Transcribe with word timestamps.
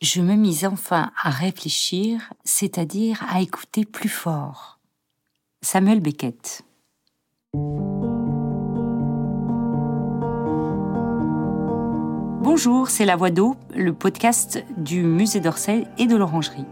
je 0.00 0.22
me 0.22 0.34
mis 0.34 0.64
enfin 0.64 1.10
à 1.22 1.30
réfléchir, 1.30 2.32
c'est-à-dire 2.44 3.22
à 3.28 3.42
écouter 3.42 3.84
plus 3.84 4.08
fort. 4.08 4.78
Samuel 5.62 6.00
Beckett. 6.00 6.62
Bonjour, 12.42 12.88
c'est 12.88 13.04
La 13.04 13.16
Voix 13.16 13.30
d'eau, 13.30 13.56
le 13.76 13.92
podcast 13.92 14.64
du 14.78 15.02
musée 15.02 15.40
d'Orsay 15.40 15.84
et 15.98 16.06
de 16.06 16.16
l'Orangerie. 16.16 16.64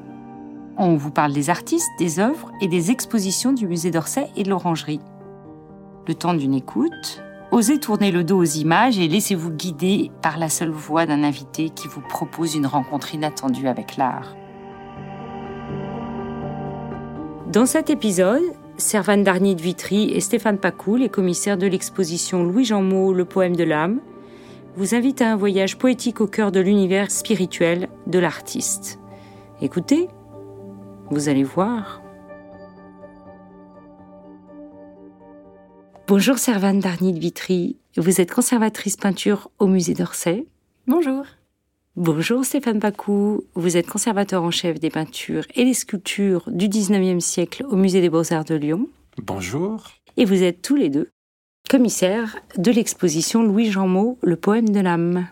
On 0.79 0.97
vous 0.97 1.11
parle 1.11 1.35
des 1.35 1.51
artistes, 1.51 1.91
des 1.99 2.21
œuvres 2.21 2.51
et 2.63 2.69
des 2.69 2.91
expositions 2.91 3.53
du 3.53 3.67
musée 3.67 3.91
d'Orsay 3.91 4.31
et 4.37 4.43
de 4.43 4.49
l'Orangerie. 4.49 5.01
Le 6.07 6.15
temps 6.15 6.35
d'une 6.35 6.55
écoute, 6.55 7.23
Osez 7.51 7.79
tourner 7.79 8.11
le 8.11 8.25
dos 8.25 8.39
aux 8.39 8.45
images 8.45 8.99
et 8.99 9.09
laissez-vous 9.09 9.51
guider 9.51 10.11
par 10.21 10.37
la 10.37 10.51
seule 10.51 10.71
voix 10.71 11.07
d'un 11.07 11.23
invité 11.23 11.71
qui 11.71 11.89
vous 11.89 12.03
propose 12.03 12.55
une 12.55 12.67
rencontre 12.67 13.14
inattendue 13.14 13.69
avec 13.69 13.96
l'art. 13.96 14.37
Dans 17.50 17.64
cet 17.64 17.89
épisode, 17.89 18.43
Servane 18.77 19.25
Darny 19.25 19.57
de 19.57 19.63
Vitry 19.63 20.11
et 20.13 20.21
Stéphane 20.21 20.58
Pacou, 20.58 20.96
les 20.96 21.08
commissaires 21.08 21.57
de 21.57 21.67
l'exposition 21.67 22.45
Louis-Jean 22.45 22.82
Maud, 22.82 23.17
Le 23.17 23.25
poème 23.25 23.57
de 23.57 23.64
l'âme, 23.64 24.00
vous 24.77 24.94
invitent 24.94 25.22
à 25.22 25.33
un 25.33 25.36
voyage 25.36 25.79
poétique 25.79 26.21
au 26.21 26.27
cœur 26.27 26.53
de 26.53 26.61
l'univers 26.61 27.11
spirituel 27.11 27.89
de 28.07 28.19
l'artiste. 28.19 29.00
Écoutez, 29.63 30.08
vous 31.11 31.30
allez 31.30 31.44
voir. 31.44 32.03
Bonjour 36.08 36.39
Servane 36.39 36.80
Darny 36.80 37.12
de 37.12 37.19
Vitry, 37.19 37.77
vous 37.98 38.22
êtes 38.22 38.33
conservatrice 38.33 38.97
peinture 38.97 39.50
au 39.58 39.66
musée 39.66 39.92
d'Orsay. 39.92 40.47
Bonjour. 40.86 41.27
Bonjour 41.97 42.47
Stéphane 42.47 42.80
Pacou, 42.80 43.44
vous 43.55 43.77
êtes 43.77 43.86
conservateur 43.86 44.42
en 44.42 44.50
chef 44.50 44.80
des 44.80 44.89
peintures 44.89 45.44
et 45.55 45.66
des 45.66 45.75
sculptures 45.75 46.48
du 46.50 46.66
19e 46.66 47.20
siècle 47.20 47.62
au 47.68 47.77
musée 47.77 48.00
des 48.00 48.08
beaux-arts 48.08 48.46
de 48.46 48.55
Lyon. 48.55 48.88
Bonjour. 49.18 49.84
Et 50.16 50.24
vous 50.24 50.42
êtes 50.42 50.62
tous 50.62 50.77
les 50.77 50.88
deux 50.88 51.10
commissaires 51.68 52.38
de 52.56 52.70
l'exposition 52.70 53.42
Louis-Jean 53.42 53.86
Maud, 53.86 54.16
Le 54.22 54.36
poème 54.36 54.70
de 54.70 54.80
l'âme. 54.80 55.28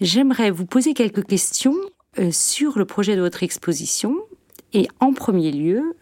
J'aimerais 0.00 0.50
vous 0.50 0.66
poser 0.66 0.94
quelques 0.94 1.24
questions 1.24 1.76
euh, 2.18 2.32
sur 2.32 2.76
le 2.76 2.84
projet 2.84 3.14
de 3.14 3.20
votre 3.20 3.44
exposition 3.44 4.16
et 4.72 4.88
en 4.98 5.12
premier 5.12 5.52
lieu, 5.52 5.94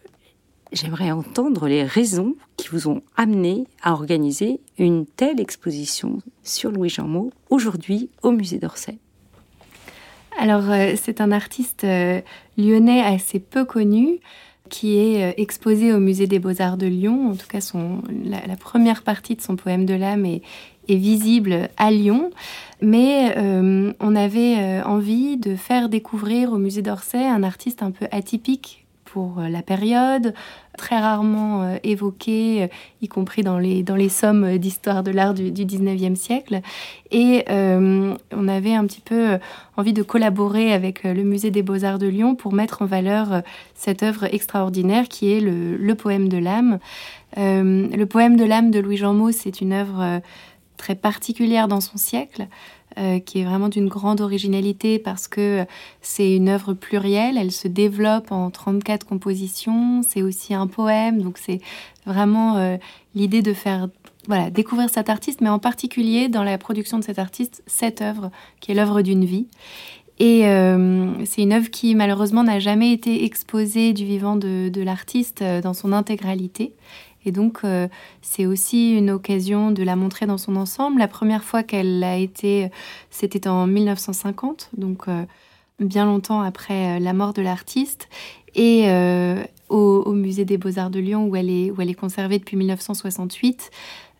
j'aimerais 0.71 1.11
entendre 1.11 1.67
les 1.67 1.83
raisons 1.83 2.35
qui 2.57 2.69
vous 2.69 2.87
ont 2.87 3.01
amené 3.15 3.65
à 3.81 3.93
organiser 3.93 4.59
une 4.77 5.05
telle 5.05 5.39
exposition 5.39 6.19
sur 6.43 6.71
Louis 6.71 6.89
Jean 6.89 7.07
Maud 7.07 7.31
aujourd'hui 7.49 8.09
au 8.23 8.31
musée 8.31 8.57
d'Orsay. 8.57 8.97
Alors, 10.37 10.69
euh, 10.69 10.93
c'est 11.01 11.21
un 11.21 11.31
artiste 11.31 11.83
euh, 11.83 12.21
lyonnais 12.57 13.01
assez 13.01 13.39
peu 13.39 13.63
connu 13.63 14.19
qui 14.69 14.97
est 14.97 15.23
euh, 15.23 15.33
exposé 15.37 15.93
au 15.93 15.99
musée 15.99 16.27
des 16.27 16.39
beaux-arts 16.39 16.77
de 16.77 16.87
Lyon. 16.87 17.29
En 17.31 17.35
tout 17.35 17.47
cas, 17.47 17.59
la, 18.25 18.55
première 18.57 19.03
partie 19.03 19.35
de 19.35 19.41
son 19.41 19.55
poème 19.55 19.85
de 19.85 19.93
l'âme 19.93 20.25
est 20.25 20.41
visible 20.89 21.69
à 21.77 21.91
Lyon. 21.91 22.31
Mais 22.81 23.35
on 23.99 24.15
avait 24.15 24.81
envie 24.83 25.37
de 25.37 25.55
faire 25.55 25.87
découvrir 25.87 26.51
au 26.51 26.57
musée 26.57 26.81
d'Orsay 26.81 27.25
un 27.25 27.41
artiste 27.41 27.81
un 27.81 27.91
peu 27.91 28.05
atypique 28.11 28.84
euh, 29.17 29.49
la 29.49 29.61
période, 29.61 30.33
très 30.77 30.99
rarement 30.99 31.63
euh, 31.63 31.77
évoqué, 31.83 32.63
euh, 32.63 32.67
y 33.01 33.07
compris 33.07 33.43
dans 33.43 33.57
les, 33.57 33.83
dans 33.83 33.95
les 33.95 34.09
sommes 34.09 34.57
d'histoire 34.57 35.03
de 35.03 35.11
l'art 35.11 35.33
du, 35.33 35.51
du 35.51 35.65
19e 35.65 36.15
siècle. 36.15 36.61
Et 37.11 37.45
on 37.47 38.47
avait 38.47 38.73
un 38.73 38.85
petit 38.85 38.99
peu 38.99 39.37
envie 39.77 39.93
de 39.93 40.01
collaborer 40.01 40.73
avec 40.73 41.03
le 41.03 41.23
Musée 41.23 41.49
des 41.49 41.61
beaux-arts 41.61 41.99
de 41.99 42.07
Lyon 42.07 42.35
pour 42.35 42.51
mettre 42.51 42.81
en 42.81 42.85
valeur 42.85 43.41
cette 43.73 44.03
œuvre 44.03 44.25
extraordinaire 44.33 45.07
qui 45.07 45.31
est 45.31 45.39
le, 45.39 45.77
le 45.77 45.95
poème 45.95 46.27
de 46.27 46.37
l'âme. 46.37 46.79
le 47.37 48.03
poème 48.03 48.35
de 48.35 48.43
l'âme 48.43 48.69
de 48.69 48.79
Louis 48.79 48.97
Jean 48.97 49.13
Maud, 49.13 49.31
c'est 49.31 49.61
une 49.61 49.71
œuvre 49.71 50.21
très 50.77 50.95
particulière 50.95 51.67
dans 51.67 51.81
son 51.81 51.97
siècle. 51.97 52.47
Euh, 52.97 53.19
qui 53.19 53.41
est 53.41 53.43
vraiment 53.43 53.67
d'une 53.67 53.89
grande 53.89 54.21
originalité 54.21 54.99
parce 54.99 55.27
que 55.27 55.65
c'est 56.01 56.33
une 56.33 56.47
œuvre 56.47 56.73
plurielle, 56.73 57.37
elle 57.37 57.51
se 57.51 57.67
développe 57.67 58.31
en 58.31 58.49
34 58.49 59.05
compositions, 59.05 60.01
c'est 60.01 60.21
aussi 60.21 60.53
un 60.53 60.65
poème, 60.65 61.21
donc 61.21 61.37
c'est 61.37 61.59
vraiment 62.05 62.55
euh, 62.55 62.77
l'idée 63.13 63.41
de 63.41 63.53
faire 63.53 63.89
découvrir 64.53 64.89
cet 64.89 65.09
artiste, 65.09 65.41
mais 65.41 65.49
en 65.49 65.59
particulier 65.59 66.29
dans 66.29 66.43
la 66.43 66.57
production 66.57 66.97
de 66.97 67.03
cet 67.03 67.19
artiste, 67.19 67.63
cette 67.67 68.01
œuvre 68.01 68.31
qui 68.61 68.71
est 68.71 68.75
l'œuvre 68.75 69.01
d'une 69.01 69.25
vie. 69.25 69.47
Et 70.19 70.47
euh, 70.47 71.11
c'est 71.25 71.41
une 71.41 71.51
œuvre 71.51 71.69
qui 71.69 71.95
malheureusement 71.95 72.43
n'a 72.43 72.59
jamais 72.59 72.93
été 72.93 73.25
exposée 73.25 73.91
du 73.91 74.05
vivant 74.05 74.37
de 74.37 74.81
l'artiste 74.81 75.43
dans 75.43 75.73
son 75.73 75.91
intégralité. 75.91 76.71
Et 77.25 77.31
donc, 77.31 77.59
euh, 77.63 77.87
c'est 78.21 78.45
aussi 78.45 78.95
une 78.95 79.09
occasion 79.09 79.71
de 79.71 79.83
la 79.83 79.95
montrer 79.95 80.27
dans 80.27 80.37
son 80.37 80.55
ensemble. 80.55 80.99
La 80.99 81.07
première 81.07 81.43
fois 81.43 81.63
qu'elle 81.63 82.03
a 82.03 82.17
été, 82.17 82.69
c'était 83.09 83.47
en 83.47 83.65
1950, 83.67 84.69
donc 84.77 85.07
euh, 85.07 85.23
bien 85.79 86.05
longtemps 86.05 86.41
après 86.41 86.97
euh, 86.97 86.99
la 86.99 87.13
mort 87.13 87.33
de 87.33 87.41
l'artiste. 87.41 88.07
Et 88.57 88.87
au, 89.67 90.13
musée 90.13 90.45
des 90.45 90.57
beaux-arts 90.57 90.89
de 90.89 90.99
Lyon, 90.99 91.27
où 91.27 91.35
elle, 91.35 91.49
est, 91.49 91.71
où 91.71 91.81
elle 91.81 91.89
est 91.89 91.93
conservée 91.93 92.39
depuis 92.39 92.55
1968, 92.55 93.69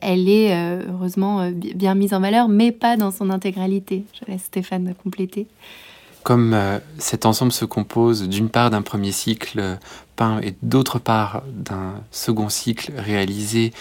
elle 0.01 0.27
est 0.27 0.53
heureusement 0.89 1.49
bien 1.51 1.95
mise 1.95 2.13
en 2.13 2.19
valeur, 2.19 2.49
mais 2.49 2.73
pas 2.73 2.97
dans 2.97 3.11
son 3.11 3.29
intégralité. 3.29 4.03
Je 4.11 4.29
laisse 4.29 4.43
Stéphane 4.43 4.93
compléter. 5.01 5.47
Comme 6.23 6.53
cet 6.97 7.25
ensemble 7.25 7.53
se 7.53 7.63
compose 7.63 8.27
d'une 8.27 8.49
part 8.49 8.71
d'un 8.71 8.81
premier 8.81 9.13
cycle 9.13 9.77
et 10.41 10.55
d'autre 10.61 10.99
part 10.99 11.43
d'un 11.47 12.01
second 12.11 12.49
cycle 12.49 12.91
réalisé 12.97 13.73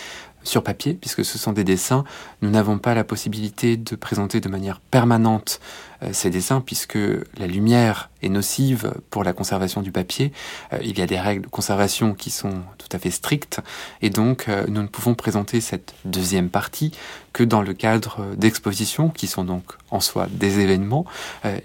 sur 0.44 0.62
papier, 0.62 0.94
puisque 0.94 1.24
ce 1.24 1.38
sont 1.38 1.52
des 1.52 1.64
dessins, 1.64 2.04
nous 2.42 2.50
n'avons 2.50 2.78
pas 2.78 2.94
la 2.94 3.04
possibilité 3.04 3.76
de 3.76 3.96
présenter 3.96 4.40
de 4.40 4.48
manière 4.48 4.80
permanente 4.80 5.60
euh, 6.02 6.10
ces 6.12 6.30
dessins, 6.30 6.60
puisque 6.60 6.98
la 7.38 7.46
lumière 7.46 8.10
est 8.22 8.28
nocive 8.28 8.94
pour 9.10 9.24
la 9.24 9.32
conservation 9.32 9.82
du 9.82 9.90
papier. 9.90 10.32
Euh, 10.72 10.78
il 10.82 10.98
y 10.98 11.02
a 11.02 11.06
des 11.06 11.18
règles 11.18 11.42
de 11.42 11.48
conservation 11.48 12.14
qui 12.14 12.30
sont 12.30 12.62
tout 12.78 12.88
à 12.92 12.98
fait 12.98 13.10
strictes, 13.10 13.60
et 14.02 14.10
donc 14.10 14.48
euh, 14.48 14.66
nous 14.68 14.82
ne 14.82 14.86
pouvons 14.86 15.14
présenter 15.14 15.60
cette 15.60 15.94
deuxième 16.04 16.50
partie 16.50 16.92
que 17.32 17.42
dans 17.42 17.62
le 17.62 17.74
cadre 17.74 18.34
d'expositions, 18.36 19.08
qui 19.08 19.26
sont 19.26 19.44
donc 19.44 19.64
en 19.90 20.00
soi 20.00 20.28
des 20.30 20.60
événements, 20.60 21.04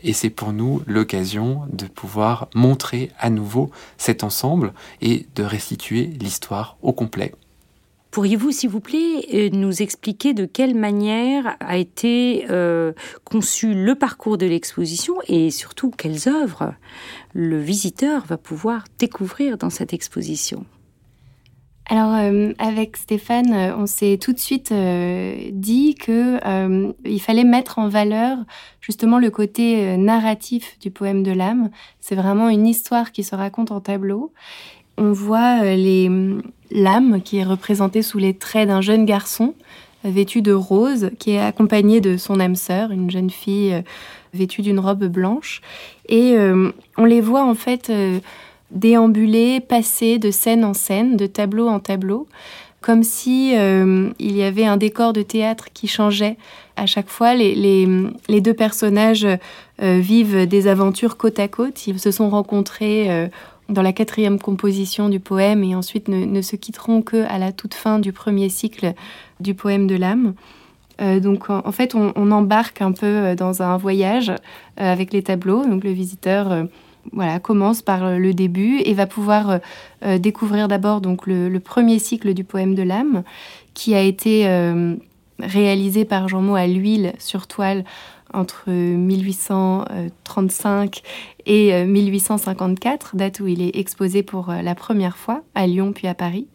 et 0.04 0.14
c'est 0.14 0.32
pour 0.32 0.52
nous 0.52 0.82
l'occasion 0.88 1.62
de 1.72 1.86
pouvoir 1.86 2.48
montrer 2.56 3.12
à 3.20 3.30
nouveau 3.30 3.70
cet 4.00 4.24
ensemble 4.24 4.74
et 5.02 5.28
de 5.36 5.44
restituer 5.44 6.06
l'histoire 6.06 6.78
au 6.82 6.92
complet. 6.92 7.34
Pourriez-vous, 8.12 8.52
s'il 8.52 8.70
vous 8.70 8.80
plaît, 8.80 9.28
euh, 9.34 9.50
nous 9.52 9.84
expliquer 9.84 10.34
de 10.34 10.46
quelle 10.46 10.74
manière 10.74 11.56
a 11.59 11.78
été 11.78 12.46
euh, 12.50 12.94
conçu 13.24 13.75
le 13.75 13.94
parcours 13.94 14.40
de 14.40 14.47
l'exposition 14.47 15.16
et 15.28 15.52
surtout 15.52 15.92
quelles 15.92 16.28
œuvres 16.28 16.74
le 17.34 17.59
visiteur 17.59 18.25
va 18.25 18.38
pouvoir 18.38 18.86
découvrir 18.98 19.58
dans 19.58 19.69
cette 19.69 19.94
exposition? 19.94 20.66
Alors 21.92 22.14
euh, 22.16 22.53
avec 22.58 22.98
Stéphane, 22.98 23.52
on 23.78 23.86
s'est 23.88 24.19
tout 24.22 24.31
de 24.31 24.38
suite 24.40 24.72
dit 24.72 25.96
que 25.96 26.40
il 27.03 27.19
fallait 27.19 27.44
mettre 27.44 27.80
en 27.80 27.90
valeur 27.90 28.38
justement 28.80 29.18
le 29.18 29.31
côté 29.31 29.98
narratif 29.98 30.78
du 30.80 30.92
poème 30.92 31.24
de 31.24 31.31
l'âme. 31.31 31.72
C'est 32.00 32.14
vraiment 32.14 32.50
une 32.50 32.68
histoire 32.68 33.12
qui 33.12 33.24
se 33.24 33.34
raconte 33.34 33.72
en 33.72 33.81
tableau 33.81 34.34
on 35.00 35.14
voit 35.14 35.64
euh, 35.64 35.76
les 35.76 36.12
l'âme 36.72 37.22
qui 37.24 37.38
est 37.38 37.44
représentée 37.44 38.04
sous 38.04 38.20
les 38.20 38.36
traits 38.36 38.68
d'un 38.68 38.82
jeune 38.82 39.06
garçon 39.06 39.56
euh, 40.06 40.10
vêtu 40.12 40.44
de 40.44 40.52
rose, 40.52 41.10
qui 41.18 41.32
est 41.32 41.40
accompagné 41.40 42.00
de 42.00 42.16
son 42.18 42.40
âme 42.40 42.56
sœur, 42.56 42.92
une 42.92 43.10
jeune 43.10 43.32
fille 43.32 43.74
euh, 43.74 43.82
vêtue 44.34 44.62
d'une 44.62 44.80
robe 44.80 45.06
blanche. 45.06 45.62
Et 46.08 46.36
on 46.98 47.06
les 47.06 47.22
voit 47.22 47.44
en 47.44 47.54
fait 47.54 47.92
déambuler, 48.72 49.60
passer 49.60 50.18
de 50.18 50.31
scène 50.31 50.66
en 50.66 50.74
scène, 50.74 51.18
de 51.18 51.28
tableau 51.28 51.68
en 51.68 51.80
tableau, 51.80 52.28
comme 52.81 53.04
si 53.04 53.54
il 53.54 54.38
y 54.38 54.44
avait 54.44 54.66
un 54.66 54.78
décor 54.78 55.13
de 55.13 55.22
théâtre 55.22 55.68
qui 55.72 55.88
changeait 55.88 56.38
à 56.75 56.88
chaque 56.88 57.10
fois. 57.10 57.36
Les, 57.36 57.88
deux 58.28 58.54
personnages 58.56 59.28
vivent 59.80 60.48
des 60.48 60.68
aventures 60.68 61.18
côte 61.18 61.40
à 61.40 61.48
côte. 61.48 61.86
Ils 61.86 62.00
se 62.00 62.10
sont 62.10 62.30
rencontrés 62.30 63.30
dans 63.69 63.81
la 63.81 63.94
quatrième 63.94 64.39
composition 64.39 65.10
du 65.10 65.19
poème 65.19 65.63
et 65.63 65.75
ensuite 65.75 66.07
ne, 66.07 66.42
se 66.42 66.56
quitteront 66.56 67.01
que 67.01 67.25
à 67.30 67.38
la 67.38 67.51
toute 67.51 67.74
fin 67.74 68.00
du 68.00 68.12
premier 68.12 68.50
cycle 68.50 68.94
du 69.39 69.54
poème 69.54 69.88
de 69.88 69.95
l'âme. 69.95 70.33
Euh, 71.01 71.19
donc 71.19 71.50
en, 71.50 71.71
fait, 71.71 71.95
on, 71.95 72.31
embarque 72.31 72.81
un 72.81 72.92
peu 72.92 73.06
euh, 73.06 73.36
dans 73.36 73.62
un 73.62 73.77
voyage 73.77 74.30
euh, 74.30 74.33
avec 74.77 75.13
les 75.13 75.24
tableaux. 75.24 75.66
Donc 75.66 75.83
le 75.83 75.92
visiteur, 75.92 76.66
voilà, 77.13 77.39
commence 77.39 77.81
par 77.81 78.18
le 78.18 78.33
début 78.33 78.81
et 78.83 78.94
va 78.94 79.06
pouvoir 79.06 79.60
découvrir 80.19 80.68
d'abord 80.68 81.01
donc 81.01 81.27
le, 81.27 81.57
premier 81.60 82.00
cycle 82.00 82.33
du 82.33 82.44
poème 82.44 82.75
de 82.75 82.83
l'âme, 82.83 83.24
qui 83.74 83.95
a 83.95 84.01
été 84.01 84.45
réalisé 85.39 86.04
par 86.04 86.27
Jean 86.27 86.42
Maud 86.42 86.57
à 86.57 86.68
l'huile 86.68 87.13
sur 87.18 87.48
toile 87.48 87.86
entre 88.34 88.70
1835 88.70 91.02
et 91.46 91.86
1854, 91.86 93.16
date 93.16 93.40
où 93.40 93.48
il 93.48 93.62
est 93.62 93.74
exposé 93.76 94.24
pour 94.24 94.52
la 94.52 94.76
première 94.76 95.16
fois 95.18 95.42
à 95.56 95.66
Lyon 95.68 95.94
puis 95.94 96.08
à 96.08 96.14
Paris. 96.14 96.48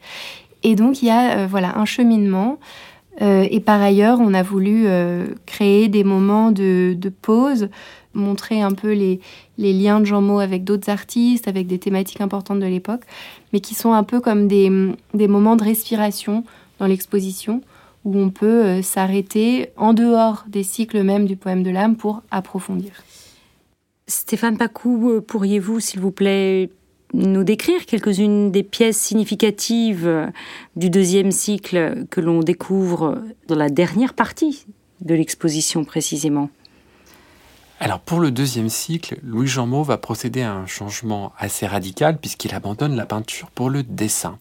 Et 0.62 0.74
donc 0.76 1.02
il 1.02 1.06
y 1.06 1.10
a 1.10 1.46
voilà 1.46 1.78
un 1.78 1.84
cheminement. 1.84 2.58
et 3.20 3.60
par 3.60 3.82
ailleurs, 3.82 4.18
on 4.20 4.32
a 4.34 4.42
voulu 4.42 4.86
créer 5.46 5.88
des 5.88 6.04
moments 6.04 6.52
de, 6.52 6.96
pause 7.22 7.68
montrer 8.14 8.62
un 8.62 8.72
peu 8.72 8.92
les, 8.92 9.20
liens 9.58 10.00
de 10.00 10.04
Jean 10.04 10.22
Maud 10.22 10.40
avec 10.40 10.64
d'autres 10.64 10.90
artistes, 10.90 11.48
avec 11.48 11.66
des 11.66 11.78
thématiques 11.78 12.20
importantes 12.20 12.60
de 12.60 12.66
l'époque, 12.66 13.02
mais 13.52 13.60
qui 13.60 13.74
sont 13.74 13.92
un 13.92 14.04
peu 14.04 14.20
comme 14.20 14.48
des, 14.48 14.70
moments 15.14 15.56
de 15.56 15.64
respiration 15.64 16.44
dans 16.78 16.86
l'exposition, 16.86 17.62
où 18.04 18.16
on 18.16 18.30
peut 18.30 18.64
euh, 18.64 18.82
s'arrêter 18.82 19.70
en 19.76 19.94
dehors 19.94 20.44
des 20.48 20.62
cycles 20.62 21.02
même 21.02 21.26
du 21.26 21.36
poème 21.36 21.62
de 21.62 21.70
l'âme 21.70 21.96
pour 21.96 22.22
approfondir. 22.30 22.92
Stéphane 24.06 24.58
Pacou, 24.58 25.10
euh, 25.10 25.20
pourriez-vous, 25.20 25.80
s'il 25.80 26.00
vous 26.00 26.10
plaît, 26.10 26.70
nous 27.14 27.44
décrire 27.44 27.86
quelques-unes 27.86 28.50
des 28.50 28.62
pièces 28.62 28.98
significatives 28.98 30.06
euh, 30.06 30.26
du 30.76 30.90
deuxième 30.90 31.30
cycle 31.30 32.04
que 32.10 32.20
l'on 32.20 32.40
découvre 32.40 33.22
dans 33.48 33.56
la 33.56 33.70
dernière 33.70 34.14
partie 34.14 34.66
de 35.00 35.14
l'exposition 35.14 35.84
précisément? 35.84 36.50
Alors 37.80 38.00
pour 38.00 38.20
le 38.20 38.30
deuxième 38.30 38.68
cycle, 38.68 39.18
Louis 39.22 39.46
Jean 39.46 39.66
Maud 39.66 39.86
va 39.86 39.98
procéder 39.98 40.42
à 40.42 40.54
un 40.54 40.66
changement 40.66 41.32
assez 41.38 41.66
radical 41.66 42.18
puisqu'il 42.18 42.54
abandonne 42.54 42.96
la 42.96 43.04
peinture 43.06 43.50
pour 43.50 43.68
le 43.68 43.82
dessin. 43.82 44.38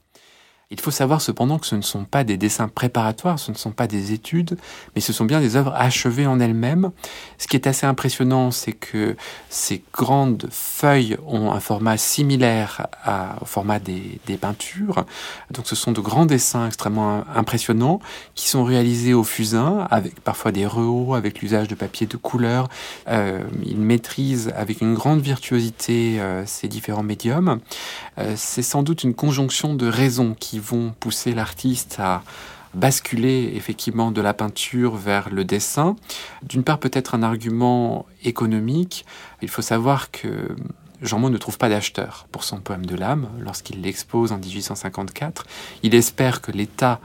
Il 0.73 0.81
faut 0.81 0.91
savoir 0.91 1.21
cependant 1.21 1.59
que 1.59 1.67
ce 1.67 1.75
ne 1.75 1.83
sont 1.83 2.03
pas 2.03 2.23
des 2.23 2.35
dessins 2.35 2.67
préparatoires, 2.67 3.37
ce 3.37 3.51
ne 3.51 3.55
sont 3.55 3.69
pas 3.69 3.85
des 3.85 4.11
études, 4.11 4.57
mais 4.95 5.01
ce 5.01 5.13
sont 5.13 5.23
bien 5.23 5.39
des 5.39 5.55
œuvres 5.55 5.71
achevées 5.75 6.25
en 6.25 6.39
elles-mêmes. 6.39 6.89
Ce 7.37 7.47
qui 7.47 7.55
est 7.55 7.67
assez 7.67 7.85
impressionnant, 7.85 8.49
c'est 8.49 8.71
que 8.73 9.15
ces 9.49 9.83
grandes 9.93 10.47
feuilles 10.49 11.15
ont 11.27 11.51
un 11.51 11.59
format 11.59 11.97
similaire 11.97 12.87
au 13.39 13.45
format 13.45 13.77
des, 13.79 14.19
peintures. 14.41 15.05
Donc 15.51 15.67
ce 15.67 15.75
sont 15.75 15.91
de 15.91 16.01
grands 16.01 16.25
dessins 16.25 16.65
extrêmement 16.65 17.23
impressionnants 17.35 17.99
qui 18.33 18.47
sont 18.47 18.63
réalisés 18.63 19.13
au 19.13 19.23
fusain, 19.23 19.87
avec 19.91 20.19
parfois 20.21 20.51
des 20.51 20.65
rehauts, 20.65 21.13
avec 21.13 21.41
l'usage 21.41 21.67
de 21.67 21.75
papier 21.75 22.07
de 22.07 22.17
couleur. 22.17 22.67
Euh, 23.07 23.43
il 23.63 23.77
maîtrise 23.77 24.51
avec 24.55 24.81
une 24.81 24.95
grande 24.95 25.21
virtuosité 25.21 26.19
euh, 26.19 26.43
ces 26.47 26.67
différents 26.67 27.03
médiums. 27.03 27.59
Euh, 28.17 28.33
c'est 28.35 28.63
sans 28.63 28.81
doute 28.81 29.03
une 29.03 29.13
conjonction 29.13 29.75
de 29.75 29.85
raisons 29.85 30.35
qui 30.39 30.62
vont 30.63 30.93
pousser 30.99 31.33
l'artiste 31.33 31.97
à 31.99 32.23
basculer 32.73 33.53
effectivement 33.55 34.11
de 34.11 34.21
la 34.21 34.33
peinture 34.33 34.95
vers 34.95 35.29
le 35.29 35.45
dessin. 35.45 35.95
D'une 36.41 36.63
part, 36.63 36.79
peut-être 36.79 37.15
un 37.15 37.23
argument 37.23 38.05
économique. 38.23 39.05
Il 39.41 39.49
faut 39.49 39.61
savoir 39.61 40.09
que 40.11 40.55
Jean 41.01 41.19
Maud 41.19 41.31
ne 41.31 41.37
trouve 41.37 41.57
pas 41.57 41.69
d'acheteur 41.69 42.27
pour 42.31 42.43
son 42.43 42.59
poème 42.59 42.85
de 42.85 42.95
l'âme 42.95 43.29
lorsqu'il 43.39 43.81
l'expose 43.81 44.31
en 44.31 44.37
1854. 44.37 45.45
Il 45.83 45.93
espère 45.93 46.41
que 46.41 46.51
l'État 46.51 46.99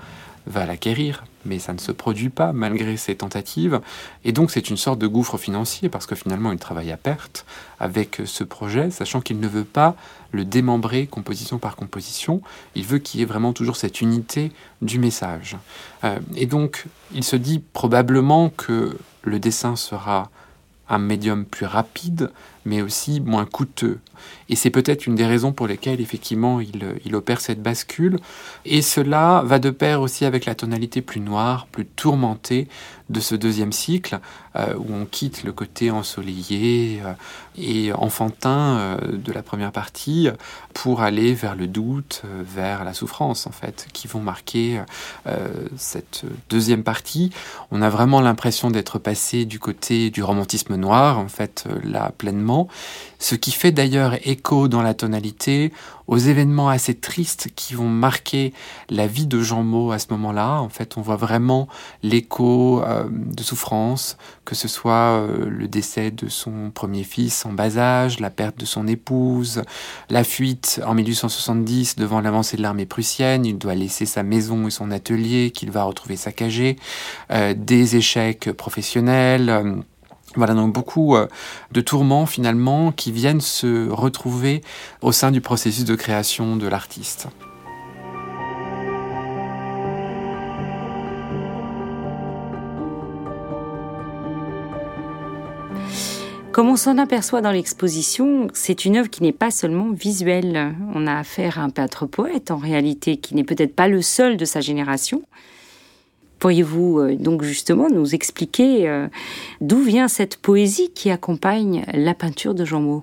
va 0.46 0.64
l'acquérir, 0.64 1.24
mais 1.44 1.58
ça 1.58 1.72
ne 1.72 1.78
se 1.78 1.92
produit 1.92 2.28
pas 2.28 2.52
malgré 2.52 2.96
ses 2.96 3.16
tentatives. 3.16 3.80
Et 4.24 4.32
donc 4.32 4.50
c'est 4.50 4.70
une 4.70 4.76
sorte 4.76 4.98
de 4.98 5.06
gouffre 5.06 5.38
financier 5.38 5.88
parce 5.88 6.06
que 6.06 6.14
finalement 6.14 6.52
il 6.52 6.58
travaille 6.58 6.92
à 6.92 6.96
perte 6.96 7.44
avec 7.80 8.22
ce 8.24 8.44
projet, 8.44 8.90
sachant 8.90 9.20
qu'il 9.20 9.40
ne 9.40 9.48
veut 9.48 9.64
pas 9.64 9.96
le 10.32 10.44
démembrer 10.44 11.06
composition 11.06 11.58
par 11.58 11.76
composition. 11.76 12.42
Il 12.74 12.84
veut 12.84 12.98
qu'il 12.98 13.20
y 13.20 13.22
ait 13.22 13.26
vraiment 13.26 13.52
toujours 13.52 13.76
cette 13.76 14.00
unité 14.00 14.52
du 14.82 14.98
message. 14.98 15.56
Euh, 16.04 16.18
et 16.36 16.46
donc 16.46 16.86
il 17.14 17.24
se 17.24 17.36
dit 17.36 17.62
probablement 17.72 18.50
que 18.50 18.96
le 19.22 19.38
dessin 19.38 19.76
sera 19.76 20.30
un 20.88 20.98
médium 20.98 21.44
plus 21.44 21.66
rapide, 21.66 22.30
mais 22.68 22.82
aussi 22.82 23.20
moins 23.20 23.46
coûteux. 23.46 23.98
Et 24.48 24.56
c'est 24.56 24.70
peut-être 24.70 25.06
une 25.06 25.14
des 25.14 25.26
raisons 25.26 25.52
pour 25.52 25.66
lesquelles 25.66 26.00
effectivement 26.00 26.60
il, 26.60 26.94
il, 27.04 27.14
opère 27.14 27.40
cette 27.40 27.62
bascule. 27.62 28.18
Et 28.64 28.82
cela 28.82 29.42
va 29.44 29.58
de 29.58 29.70
pair 29.70 30.00
aussi 30.00 30.24
avec 30.24 30.44
la 30.44 30.54
tonalité 30.54 31.02
plus 31.02 31.20
noire, 31.20 31.66
plus 31.70 31.86
tourmentée 31.86 32.68
de 33.08 33.20
ce 33.20 33.34
deuxième 33.34 33.72
cycle, 33.72 34.20
euh, 34.56 34.74
où 34.76 34.92
on 34.92 35.06
quitte 35.06 35.44
le 35.44 35.52
côté 35.52 35.90
ensoleillé 35.90 37.00
euh, 37.04 37.12
et 37.56 37.92
enfantin 37.92 38.78
euh, 38.78 38.96
de 39.12 39.32
la 39.32 39.42
première 39.42 39.72
partie 39.72 40.28
pour 40.74 41.00
aller 41.02 41.32
vers 41.32 41.54
le 41.54 41.66
doute, 41.66 42.22
vers 42.42 42.84
la 42.84 42.92
souffrance 42.92 43.46
en 43.46 43.50
fait, 43.50 43.86
qui 43.92 44.06
vont 44.06 44.20
marquer 44.20 44.80
cette 45.76 46.22
deuxième 46.48 46.82
partie. 46.82 47.30
On 47.70 47.82
a 47.82 47.90
vraiment 47.90 48.20
l'impression 48.20 48.70
d'être 48.70 48.98
passé 48.98 49.44
du 49.44 49.58
côté 49.58 50.10
du 50.10 50.22
romantisme 50.22 50.76
noir, 50.76 51.18
en 51.18 51.28
fait, 51.28 51.64
là 51.82 52.12
pleinement, 52.16 52.57
ce 53.18 53.34
qui 53.34 53.52
fait 53.52 53.72
d'ailleurs 53.72 54.14
écho 54.24 54.68
dans 54.68 54.82
la 54.82 54.94
tonalité 54.94 55.72
aux 56.08 56.16
événements 56.16 56.70
assez 56.70 56.94
tristes 56.94 57.48
qui 57.54 57.74
vont 57.74 57.88
marquer 57.88 58.54
la 58.88 59.06
vie 59.06 59.26
de 59.26 59.40
Jean 59.40 59.62
Maud 59.62 59.92
à 59.92 59.98
ce 59.98 60.06
moment-là. 60.10 60.60
En 60.60 60.70
fait, 60.70 60.96
on 60.96 61.02
voit 61.02 61.16
vraiment 61.16 61.68
l'écho 62.02 62.82
euh, 62.82 63.04
de 63.10 63.42
souffrance, 63.42 64.16
que 64.46 64.54
ce 64.54 64.68
soit 64.68 65.20
euh, 65.20 65.46
le 65.48 65.68
décès 65.68 66.10
de 66.10 66.28
son 66.28 66.70
premier 66.72 67.04
fils 67.04 67.44
en 67.44 67.52
bas 67.52 67.76
âge, 67.76 68.20
la 68.20 68.30
perte 68.30 68.58
de 68.58 68.64
son 68.64 68.86
épouse, 68.86 69.62
la 70.08 70.24
fuite 70.24 70.80
en 70.86 70.94
1870 70.94 71.96
devant 71.96 72.22
l'avancée 72.22 72.56
de 72.56 72.62
l'armée 72.62 72.86
prussienne, 72.86 73.44
il 73.44 73.58
doit 73.58 73.74
laisser 73.74 74.06
sa 74.06 74.22
maison 74.22 74.66
et 74.66 74.70
son 74.70 74.90
atelier 74.90 75.50
qu'il 75.50 75.70
va 75.70 75.84
retrouver 75.84 76.16
saccagé, 76.16 76.76
euh, 77.30 77.52
des 77.54 77.96
échecs 77.96 78.50
professionnels 78.52 79.84
voilà 80.38 80.54
donc 80.54 80.72
beaucoup 80.72 81.16
euh, 81.16 81.26
de 81.72 81.80
tourments 81.80 82.26
finalement 82.26 82.92
qui 82.92 83.12
viennent 83.12 83.40
se 83.40 83.90
retrouver 83.90 84.62
au 85.02 85.12
sein 85.12 85.30
du 85.30 85.40
processus 85.40 85.84
de 85.84 85.94
création 85.94 86.56
de 86.56 86.66
l'artiste. 86.66 87.28
Comme 96.52 96.70
on 96.70 96.76
s'en 96.76 96.98
aperçoit 96.98 97.40
dans 97.40 97.52
l'exposition, 97.52 98.48
c'est 98.52 98.84
une 98.84 98.96
œuvre 98.96 99.08
qui 99.08 99.22
n'est 99.22 99.30
pas 99.30 99.52
seulement 99.52 99.92
visuelle. 99.92 100.74
On 100.92 101.06
a 101.06 101.16
affaire 101.16 101.60
à 101.60 101.62
un 101.62 101.70
peintre-poète 101.70 102.50
en 102.50 102.56
réalité 102.56 103.16
qui 103.16 103.36
n'est 103.36 103.44
peut-être 103.44 103.76
pas 103.76 103.86
le 103.86 104.02
seul 104.02 104.36
de 104.36 104.44
sa 104.44 104.60
génération, 104.60 105.22
Pourriez-vous 106.38 107.00
euh, 107.00 107.16
donc 107.16 107.42
justement 107.42 107.88
nous 107.88 108.14
expliquer 108.14 108.88
euh, 108.88 109.08
d'où 109.60 109.80
vient 109.80 110.08
cette 110.08 110.36
poésie 110.36 110.90
qui 110.94 111.10
accompagne 111.10 111.84
la 111.92 112.14
peinture 112.14 112.54
de 112.54 112.64
Jean 112.64 112.80
Maud 112.80 113.02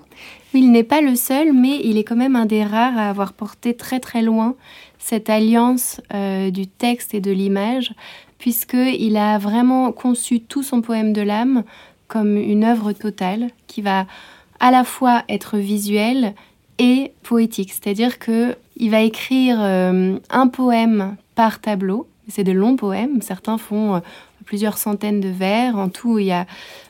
Il 0.53 0.71
n'est 0.71 0.83
pas 0.83 1.01
le 1.01 1.15
seul, 1.15 1.51
mais 1.54 1.81
il 1.83 1.97
est 1.97 2.04
quand 2.04 2.15
même 2.15 2.35
un 2.35 2.45
des 2.45 2.63
rares 2.63 2.97
à 2.97 3.09
avoir 3.09 3.33
porté 3.33 3.73
très 3.73 3.99
très 3.99 4.21
loin 4.21 4.56
cette 4.99 5.30
alliance 5.30 6.01
euh, 6.13 6.49
du 6.49 6.65
texte 6.68 7.13
et 7.13 7.19
de 7.19 7.31
l'image, 7.31 7.94
puisqu'il 8.39 9.18
a 9.18 9.37
vraiment 9.37 9.92
conçu 9.92 10.39
tout 10.39 10.63
son 10.63 10.81
poème 10.81 11.13
de 11.13 11.21
l'âme 11.21 11.63
comme 12.07 12.37
une 12.37 12.63
œuvre 12.63 12.94
totale 12.94 13.49
qui 13.68 13.81
va 13.81 14.07
à 14.59 14.71
la 14.71 14.83
fois 14.83 15.23
être 15.27 15.57
visuelle 15.57 16.33
et 16.80 17.11
poétique. 17.23 17.73
C'est-à-dire 17.73 18.19
qu'il 18.19 18.92
va 18.92 19.01
écrire 19.01 19.59
un 19.59 20.47
poème 20.47 21.18
par 21.35 21.59
tableau 21.59 22.07
c'est 22.27 22.44
de 22.44 22.51
longs 22.51 22.75
poèmes. 22.75 23.21
Certains 23.21 23.57
font 23.57 23.95
euh, 23.95 23.99
plusieurs 24.45 24.77
centaines 24.77 25.21
de 25.21 25.29
vers. 25.29 25.77
En 25.77 25.89
tout, 25.89 26.19
il 26.19 26.25
y 26.25 26.31
a 26.31 26.45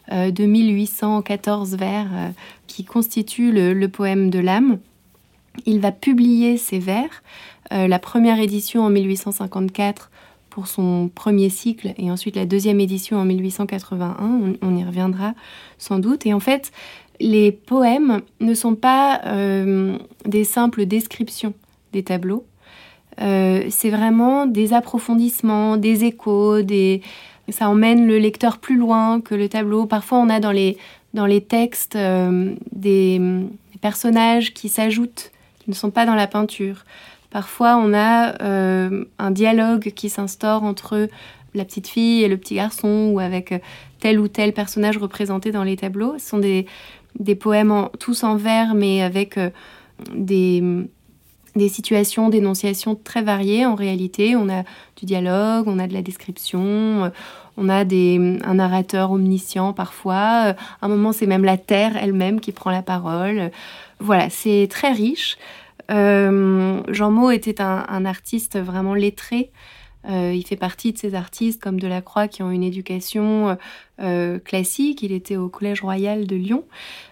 2814 0.09 1.73
euh, 1.73 1.77
vers 1.77 2.07
euh, 2.13 2.29
qui 2.67 2.83
constituent 2.83 3.51
le, 3.51 3.87
poème 3.87 4.29
de 4.29 4.39
l'âme. 4.39 4.79
Il 5.65 5.79
va 5.79 5.91
publier 5.91 6.57
ces 6.57 6.79
vers. 6.79 7.23
la 7.71 7.99
première 7.99 8.39
édition 8.39 8.83
en 8.83 8.89
1854 8.89 10.11
pour 10.49 10.67
son 10.67 11.09
premier 11.13 11.49
cycle 11.49 11.93
et 11.97 12.11
ensuite 12.11 12.35
la 12.35 12.45
deuxième 12.45 12.81
édition 12.81 13.17
en 13.17 13.25
1881. 13.25 14.55
On, 14.61 14.75
y 14.75 14.83
reviendra 14.83 15.33
sans 15.77 15.99
doute. 15.99 16.25
Et 16.25 16.33
en 16.33 16.41
fait, 16.41 16.73
les 17.21 17.53
poèmes 17.53 18.21
ne 18.41 18.53
sont 18.53 18.75
pas 18.75 19.21
des 20.25 20.43
simples 20.43 20.85
descriptions 20.85 21.53
des 21.93 22.03
tableaux, 22.03 22.45
euh, 23.21 23.65
c'est 23.69 23.89
vraiment 23.89 24.45
des 24.45 24.73
approfondissements, 24.73 25.77
des 25.77 26.05
échos, 26.05 26.59
ça 27.49 27.69
emmène 27.69 28.07
le 28.07 28.17
lecteur 28.17 28.57
plus 28.57 28.77
loin 28.77 29.21
que 29.21 29.35
le 29.35 29.47
tableau. 29.47 29.85
Parfois, 29.85 30.17
on 30.17 30.29
a 30.29 30.39
dans 30.39 30.51
les, 30.51 30.77
dans 31.13 31.25
les 31.25 31.41
textes 31.41 31.95
euh, 31.95 32.55
des, 32.71 33.21
personnages 33.81 34.53
qui 34.53 34.67
s'ajoutent, 34.67 35.31
qui 35.59 35.69
ne 35.69 35.75
sont 35.75 35.91
pas 35.91 36.05
dans 36.05 36.15
la 36.15 36.25
peinture. 36.25 36.85
Parfois, 37.29 37.77
on 37.77 37.93
a 37.93 38.41
euh, 38.41 39.05
un 39.19 39.31
dialogue 39.31 39.91
qui 39.95 40.09
s'instaure 40.09 40.63
entre 40.63 41.07
la 41.53 41.65
petite 41.65 41.87
fille 41.87 42.23
et 42.23 42.27
le 42.27 42.37
petit 42.37 42.55
garçon, 42.55 43.11
ou 43.13 43.19
avec 43.19 43.53
tel 43.99 44.19
ou 44.19 44.27
tel 44.27 44.53
personnage 44.53 44.97
représenté 44.97 45.51
dans 45.51 45.63
les 45.63 45.77
tableaux. 45.77 46.15
Ce 46.17 46.29
sont 46.29 46.39
des, 46.39 46.65
des 47.19 47.35
poèmes 47.35 47.89
tous 47.99 48.23
en 48.23 48.35
vers, 48.37 48.73
mais 48.73 49.03
avec 49.03 49.39
des, 50.13 50.87
des 51.55 51.69
situations 51.69 52.29
d'énonciation 52.29 52.95
très 52.95 53.21
variées 53.21 53.65
en 53.65 53.75
réalité. 53.75 54.35
On 54.35 54.49
a 54.49 54.63
du 54.97 55.05
dialogue, 55.05 55.67
on 55.67 55.79
a 55.79 55.87
de 55.87 55.93
la 55.93 56.01
description, 56.01 57.05
euh, 57.05 57.09
On 57.57 57.69
a 57.69 57.85
des, 57.85 58.39
un 58.43 58.55
narrateur 58.55 59.11
omniscient 59.11 59.73
parfois. 59.73 60.17
À 60.17 60.55
un 60.81 60.87
moment, 60.87 61.11
c'est 61.11 61.27
même 61.27 61.45
la 61.45 61.57
terre 61.57 61.95
elle-même 61.95 62.39
qui 62.41 62.51
prend 62.51 62.71
la 62.71 62.81
parole. 62.81 63.51
Voilà, 63.99 64.29
c'est 64.29 64.67
très 64.69 64.91
riche. 64.91 65.37
Euh, 65.91 66.81
Jean 66.89 67.11
Maud 67.11 67.33
était 67.33 67.61
un, 67.61 68.05
artiste 68.05 68.59
vraiment 68.59 68.93
lettré. 68.93 69.51
Euh, 70.09 70.33
il 70.35 70.45
fait 70.45 70.55
partie 70.55 70.93
de 70.93 70.97
ces 70.97 71.15
artistes 71.15 71.61
comme 71.61 71.79
Delacroix 71.79 72.27
qui 72.27 72.43
ont 72.43 72.51
une 72.51 72.63
éducation 72.63 73.57
euh, 74.01 74.39
classique. 74.39 75.01
Il 75.03 75.11
était 75.11 75.37
au 75.37 75.49
Collège 75.49 75.81
Royal 75.81 76.27
de 76.27 76.35
Lyon. 76.35 76.63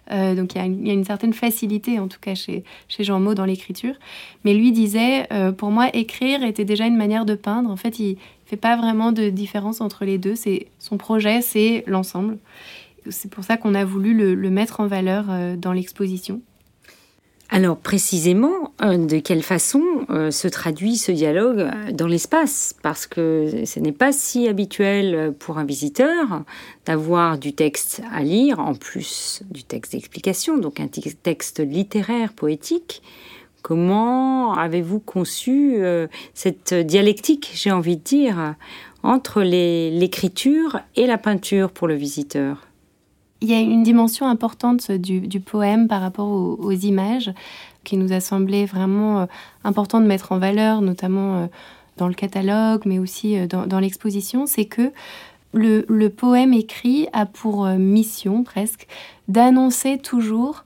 donc 0.09 0.55
il 0.55 0.57
y, 0.57 0.89
a 0.89 0.93
une, 0.93 1.05
certaine 1.05 1.33
facilité, 1.33 2.00
en 2.00 2.07
tout 2.07 2.19
cas 2.19 2.35
chez, 2.35 2.63
chez 2.88 3.03
Jean 3.03 3.19
Maud, 3.19 3.35
dans 3.35 3.45
l'écriture. 3.45 3.95
Mais 4.43 4.53
lui 4.53 4.71
disait, 4.71 5.27
pour 5.57 5.71
moi, 5.71 5.89
écrire 5.93 6.43
était 6.43 6.65
déjà 6.65 6.85
une 6.85 6.97
manière 6.97 7.25
de 7.25 7.35
peindre. 7.35 7.69
En 7.69 7.77
fait, 7.77 8.00
il 8.00 8.12
ne 8.12 8.17
fait 8.45 8.57
pas 8.57 8.75
vraiment 8.75 9.12
de 9.12 9.29
différence 9.29 9.81
entre 9.81 10.05
les 10.05 10.17
deux. 10.17 10.35
C'est 10.35 10.67
Son 10.77 10.97
projet, 10.97 11.41
c'est 11.41 11.83
l'ensemble. 11.88 12.38
C'est 13.09 13.31
pour 13.31 13.43
ça 13.43 13.57
qu'on 13.57 13.75
a 13.75 13.85
voulu 13.85 14.13
le 14.35 14.50
mettre 14.50 14.79
en 14.79 14.88
valeur 14.88 15.25
dans 15.57 15.73
l'exposition. 15.73 16.41
Alors 17.55 17.77
précisément, 17.77 18.74
euh, 18.81 18.98
de 18.98 19.19
quelle 19.19 19.43
façon 19.43 19.83
euh, 20.10 20.31
se 20.31 20.48
traduit 20.48 20.98
ce 20.98 21.12
dialogue 21.12 21.60
euh, 21.60 21.91
dans 21.91 22.07
l'espace? 22.07 22.74
Parce 22.81 23.05
que 23.05 23.63
ce 23.65 23.79
n'est 23.79 23.91
pas 23.91 24.12
si 24.12 24.48
habituel 24.48 25.36
pour 25.38 25.60
un 25.60 25.63
visiteur 25.63 26.45
d'avoir 26.88 27.38
du 27.38 27.53
texte 27.53 28.01
à 28.12 28.24
lire, 28.24 28.57
en 28.57 28.74
plus 28.74 29.43
du 29.51 29.63
texte 29.63 29.91
d'explication, 29.91 30.57
donc 30.57 30.79
un 30.79 30.88
texte 30.88 31.60
littéraire, 31.60 32.33
poétique. 32.33 33.03
Comment 33.62 34.55
avez-vous 34.55 35.00
conçu 35.00 35.77
cette 36.33 36.74
dialectique, 36.74 37.51
j'ai 37.53 37.72
envie 37.72 37.95
de 37.95 38.03
dire, 38.03 38.55
entre 39.03 39.41
l'écriture 39.41 40.79
et 40.98 41.07
la 41.07 41.17
peinture 41.17 41.72
pour 41.72 41.88
le 41.88 41.93
visiteur? 41.93 42.67
Il 43.43 43.50
y 43.50 43.53
a 43.53 43.59
une 43.59 43.83
dimension 43.83 44.25
importante 44.25 44.89
du, 44.89 45.39
poème 45.41 45.89
par 45.89 46.01
rapport 46.01 46.29
aux, 46.29 46.71
images 46.71 47.33
qui 47.83 47.97
nous 47.97 48.13
a 48.13 48.21
semblé 48.21 48.65
vraiment 48.65 49.19
euh, 49.19 49.25
important 49.65 50.00
de 50.00 50.05
mettre 50.05 50.31
en 50.31 50.39
valeur, 50.39 50.79
notamment 50.79 51.35
euh, 51.35 51.47
dans 51.97 52.07
le 52.07 52.13
catalogue, 52.13 52.83
mais 52.85 53.00
aussi 53.00 53.38
euh, 53.38 53.45
dans, 53.45 53.79
l'exposition, 53.79 54.45
c'est 54.47 54.63
que 54.63 54.93
le, 55.51 56.07
poème 56.07 56.53
écrit 56.53 57.09
a 57.12 57.25
pour 57.25 57.67
mission 57.67 58.43
presque 58.43 58.88
d'annoncer 59.27 59.97
toujours 59.97 60.63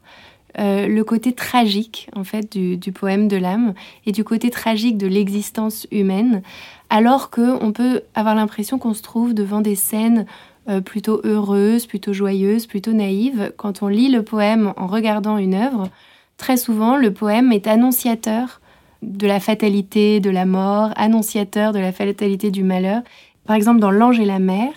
le 0.60 1.01
côté 1.03 1.34
tragique 1.34 2.10
en 2.15 2.24
fait 2.24 2.51
du, 2.51 2.77
du 2.77 2.91
poème 2.91 3.27
de 3.27 3.38
l'âme 3.38 3.75
et 4.07 4.12
du 4.12 4.24
côté 4.24 4.50
tragique 4.50 4.98
de 4.98 5.05
l'existence 5.05 5.86
humaine, 5.91 6.41
alors 6.89 7.29
que 7.29 7.63
on 7.63 7.72
peut 7.74 8.01
avoir 8.15 8.34
l'impression 8.34 8.79
qu'on 8.79 8.96
se 8.96 9.03
trouve 9.03 9.36
devant 9.36 9.62
des 9.62 9.75
scènes 9.75 10.25
euh, 10.69 10.81
plutôt 10.81 11.21
heureuse, 11.24 11.86
plutôt 11.86 12.12
joyeuse, 12.12 12.67
plutôt 12.67 12.91
naïve. 12.91 13.53
Quand 13.55 13.83
on 13.83 13.88
lit 13.88 14.09
le 14.09 14.21
poème 14.21 14.74
en 14.75 14.88
regardant 14.88 15.38
une 15.38 15.53
œuvre, 15.53 15.89
très 16.36 16.57
souvent 16.57 16.97
le 16.97 17.13
poème 17.13 17.53
est 17.53 17.67
annonciateur 17.67 18.59
de 19.01 19.27
la 19.27 19.39
fatalité, 19.39 20.19
de 20.19 20.29
la 20.29 20.45
mort, 20.45 20.89
annonciateur 20.97 21.71
de 21.71 21.79
la 21.79 21.93
fatalité 21.93 22.51
du 22.51 22.63
malheur. 22.63 23.01
Par 23.45 23.55
exemple, 23.55 23.79
dans 23.79 23.91
L'ange 23.91 24.19
et 24.19 24.25
la 24.25 24.39
mère, 24.39 24.74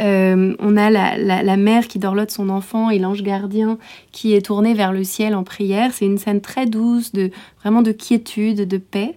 euh, 0.00 0.56
on 0.58 0.76
a 0.76 0.90
la, 0.90 1.56
mère 1.56 1.86
qui 1.86 2.00
dorlote 2.00 2.32
son 2.32 2.48
enfant 2.48 2.90
et 2.90 2.98
l'ange 2.98 3.22
gardien 3.22 3.78
qui 4.10 4.34
est 4.34 4.46
tourné 4.46 4.74
vers 4.74 4.92
le 4.92 5.04
ciel 5.04 5.36
en 5.36 5.44
prière. 5.44 5.92
C'est 5.92 6.06
une 6.06 6.18
scène 6.18 6.40
très 6.40 6.66
douce, 6.66 7.12
de, 7.12 7.30
vraiment 7.60 7.82
de 7.82 7.92
quiétude, 7.92 8.66
de 8.66 8.78
paix. 8.78 9.16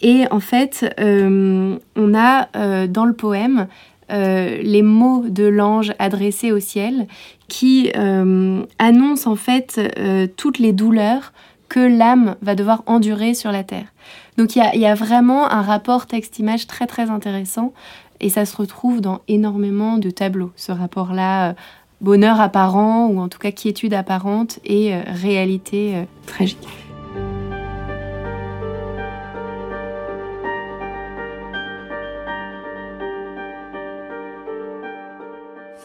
Et 0.00 0.24
en 0.32 0.40
fait, 0.40 0.92
euh, 0.98 1.76
on 1.94 2.14
a 2.14 2.86
dans 2.88 3.04
le 3.04 3.12
poème 3.14 3.68
euh, 4.10 4.58
les 4.62 4.82
mots 4.82 5.24
de 5.28 5.44
l'ange 5.44 5.92
adressés 5.98 6.52
au 6.52 6.60
ciel 6.60 7.08
qui 7.48 7.90
euh, 7.96 8.62
annoncent 8.78 9.30
en 9.30 9.34
fait 9.36 9.80
euh, 9.98 10.28
toutes 10.36 10.58
les 10.58 10.72
douleurs 10.72 11.32
que 11.68 11.80
l'âme 11.80 12.36
va 12.40 12.54
devoir 12.54 12.84
endurer 12.86 13.34
sur 13.34 13.50
la 13.50 13.64
terre. 13.64 13.92
Donc 14.38 14.54
il 14.54 14.62
y, 14.74 14.78
y 14.78 14.86
a, 14.86 14.94
vraiment 14.94 15.50
un 15.50 15.62
rapport 15.62 16.06
texte-image 16.06 16.68
très 16.68 16.86
très 16.86 17.10
intéressant 17.10 17.72
et 18.20 18.28
ça 18.28 18.46
se 18.46 18.56
retrouve 18.56 19.00
dans 19.00 19.20
énormément 19.26 19.98
de 19.98 20.10
tableaux, 20.10 20.52
ce 20.54 20.70
rapport-là, 20.70 21.56
bonheur 22.00 22.40
apparent 22.40 23.08
ou 23.08 23.18
en 23.18 23.28
tout 23.28 23.38
cas 23.38 23.50
quiétude 23.50 23.92
apparente 23.92 24.60
et 24.64 24.94
réalité 25.06 26.06
tragique. 26.26 26.85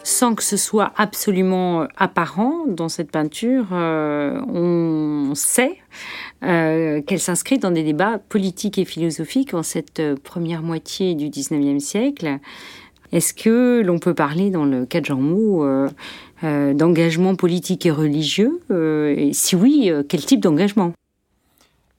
Sans 0.04 0.34
que 0.34 0.42
ce 0.42 0.56
soit 0.56 0.92
absolument 0.96 1.82
euh, 1.82 1.86
apparent 1.96 2.64
dans 2.66 2.88
cette 2.88 3.10
peinture, 3.10 3.66
euh, 3.72 4.40
on 4.46 5.34
sait 5.34 5.78
euh, 6.42 7.00
qu'elle 7.02 7.20
s'inscrit 7.20 7.58
dans 7.58 7.70
des 7.70 7.82
débats 7.82 8.18
politiques 8.18 8.78
et 8.78 8.84
philosophiques 8.84 9.54
en 9.54 9.62
cette 9.62 10.02
première 10.22 10.62
moitié 10.62 11.14
du 11.14 11.28
XIXe 11.28 11.82
siècle. 11.82 12.38
Est-ce 13.12 13.34
que 13.34 13.82
l'on 13.84 13.98
peut 13.98 14.14
parler, 14.14 14.50
dans 14.50 14.64
le 14.64 14.86
cas 14.86 15.00
de 15.00 15.06
Jean 15.06 15.20
Mou, 15.20 15.66
d'engagement 16.42 17.34
politique 17.34 17.84
et 17.84 17.90
religieux 17.90 18.62
et 18.70 19.34
Si 19.34 19.54
oui, 19.54 19.92
quel 20.08 20.24
type 20.24 20.40
d'engagement? 20.40 20.94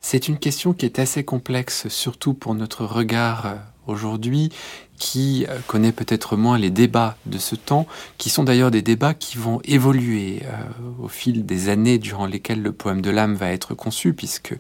C'est 0.02 0.28
une 0.28 0.40
question 0.40 0.74
qui 0.74 0.88
est 0.88 0.98
assez 0.98 1.24
complexe, 1.24 1.88
surtout 1.90 2.34
pour 2.34 2.56
notre 2.56 2.84
regard 2.84 3.58
aujourd'hui, 3.88 4.50
qui 4.98 5.46
euh, 5.50 5.60
connaît 5.68 5.92
peut-être 5.92 6.38
moins 6.38 6.58
les 6.58 6.70
débats 6.70 7.18
de 7.26 7.38
ce 7.38 7.56
temps, 7.56 7.88
qui 8.18 8.30
sont 8.30 8.44
d'ailleurs 8.44 8.72
des 8.72 8.82
débats 8.82 9.14
qui 9.14 9.38
vont 9.38 9.60
évoluer 9.66 10.44
euh, 10.46 11.04
au 11.04 11.08
fil 11.08 11.46
des 11.46 11.70
années 11.70 11.98
durant 11.98 12.26
lesquelles 12.26 12.62
le 12.62 12.72
poème 12.72 13.02
de 13.02 13.10
l'âme 13.10 13.36
va 13.36 13.52
être 13.52 13.74
conçu, 13.74 14.14
puisque 14.14 14.56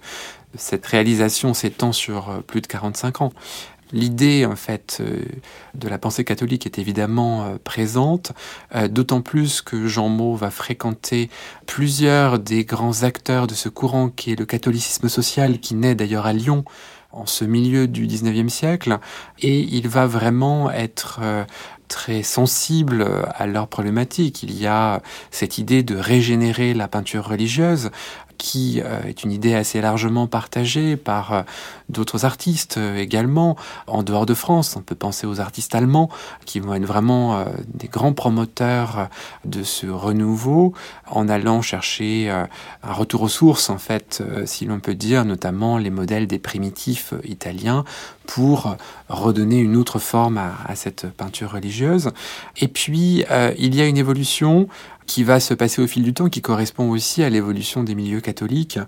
cette 0.56 0.86
réalisation 0.86 1.54
s'étend 1.54 1.92
sur 1.92 2.30
euh, 2.30 2.42
plus 2.42 2.62
de 2.62 2.68
45 2.68 3.22
ans. 3.22 3.34
L'idée 3.92 4.48
en 4.48 4.56
fait 4.56 5.04
de 5.76 5.88
la 5.88 6.00
pensée 6.00 6.24
catholique 6.24 6.66
est 6.66 6.80
évidemment 6.80 7.60
présente, 7.64 8.32
d'autant 8.90 9.22
plus 9.22 9.62
que 9.62 9.86
Jean 9.88 10.10
Maud 10.10 10.40
va 10.40 10.50
fréquenter 10.50 11.30
plusieurs 11.68 12.40
des 12.40 12.66
grands 12.66 13.04
acteurs 13.04 13.46
de 13.46 13.54
ce 13.54 13.70
courant 13.70 14.10
qui 14.10 14.32
est 14.32 14.36
le 14.36 14.48
catholicisme 14.48 15.10
social, 15.10 15.60
qui 15.60 15.76
naît 15.76 15.94
d'ailleurs 15.94 16.26
à 16.26 16.34
Lyon 16.34 16.66
en 17.14 17.26
ce 17.26 17.46
milieu 17.46 17.88
du 17.88 18.08
19e 18.08 18.50
siècle 18.50 19.00
et 19.40 19.60
il 19.60 19.88
va 19.88 20.08
vraiment 20.08 20.72
être 20.72 21.20
euh, 21.22 21.46
très 21.94 22.24
sensible 22.24 23.08
à 23.36 23.46
leurs 23.46 23.68
problématiques. 23.68 24.42
Il 24.42 24.60
y 24.60 24.66
a 24.66 25.02
cette 25.30 25.60
idée 25.60 25.84
de 25.84 25.96
régénérer 25.96 26.74
la 26.74 26.88
peinture 26.88 27.28
religieuse 27.28 27.92
qui 28.44 28.82
euh, 28.84 29.02
est 29.04 29.24
une 29.24 29.32
idée 29.32 29.56
assez 29.56 29.80
largement 29.80 30.28
partagée 30.28 30.98
par 30.98 31.34
euh, 31.34 31.42
d'autres 31.88 32.26
artistes 32.26 32.78
euh, 32.78 32.98
également 32.98 33.56
en 33.88 34.04
dehors 34.04 34.26
de 34.26 34.34
France. 34.34 34.76
On 34.76 34.82
peut 34.82 34.96
penser 34.96 35.26
aux 35.26 35.40
artistes 35.40 35.76
allemands 35.76 36.10
qui 36.46 36.60
vont 36.60 36.74
être 36.74 36.86
vraiment 36.86 37.46
des 37.68 37.88
grands 37.88 38.14
promoteurs 38.14 39.10
de 39.46 39.64
ce 39.64 39.88
renouveau 39.88 40.74
en 41.10 41.30
allant 41.30 41.62
chercher 41.62 42.30
un 42.30 42.94
retour 42.94 43.22
aux 43.22 43.30
sources 43.30 43.70
en 43.70 43.78
fait, 43.78 44.22
si 44.46 44.66
l'on 44.66 44.80
peut 44.80 44.96
dire, 44.96 45.26
notamment 45.26 45.78
les 45.78 45.90
modèles 45.90 46.28
des 46.28 46.40
primitifs 46.40 47.14
italiens 47.24 47.86
pour 48.26 48.76
redonner 49.10 49.60
une 49.60 49.76
autre 49.76 50.00
forme 50.00 50.38
à, 50.38 50.56
à 50.66 50.76
cette 50.76 51.08
peinture 51.10 51.52
religieuse. 51.52 51.83
Et 52.58 52.68
puis, 52.68 53.26
il 53.58 53.76
y 53.76 53.82
a 53.82 53.86
une 53.86 53.98
évolution 53.98 54.68
qui 55.06 55.24
va 55.24 55.40
se 55.40 55.54
passer 55.54 55.82
au 55.82 55.88
fil 55.88 56.04
du 56.04 56.14
temps, 56.14 56.30
qui 56.30 56.42
correspond 56.42 56.90
aussi 56.90 57.24
à 57.24 57.30
l'évolution 57.30 57.84
des 57.84 57.96
milieux 57.96 58.22
catholiques, 58.22 58.80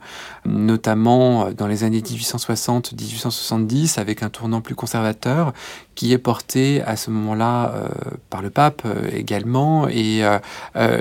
notamment 0.46 1.52
dans 1.52 1.68
les 1.68 1.84
années 1.84 2.02
1860-1870, 2.02 4.00
avec 4.00 4.24
un 4.24 4.30
tournant 4.30 4.62
plus 4.62 4.75
conservateur, 4.75 5.54
qui 5.96 6.14
est 6.14 6.18
porté 6.18 6.82
à 6.84 6.96
ce 6.96 7.12
moment-là 7.12 7.74
euh, 7.74 7.88
par 8.30 8.42
le 8.42 8.50
pape 8.50 8.84
euh, 8.86 9.10
également, 9.14 9.88
et 9.88 10.24
euh, 10.24 10.40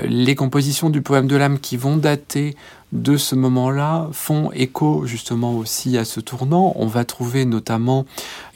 les 0.05 0.35
compositions 0.35 0.89
du 0.89 1.01
poème 1.01 1.27
de 1.27 1.35
l'âme 1.35 1.59
qui 1.59 1.77
vont 1.77 1.97
dater 1.97 2.55
de 2.91 3.17
ce 3.17 3.35
moment-là 3.35 4.07
font 4.11 4.51
écho 4.51 5.05
justement 5.05 5.55
aussi 5.55 5.97
à 5.97 6.05
ce 6.05 6.19
tournant. 6.19 6.73
On 6.75 6.87
va 6.87 7.03
trouver 7.03 7.45
notamment 7.45 8.05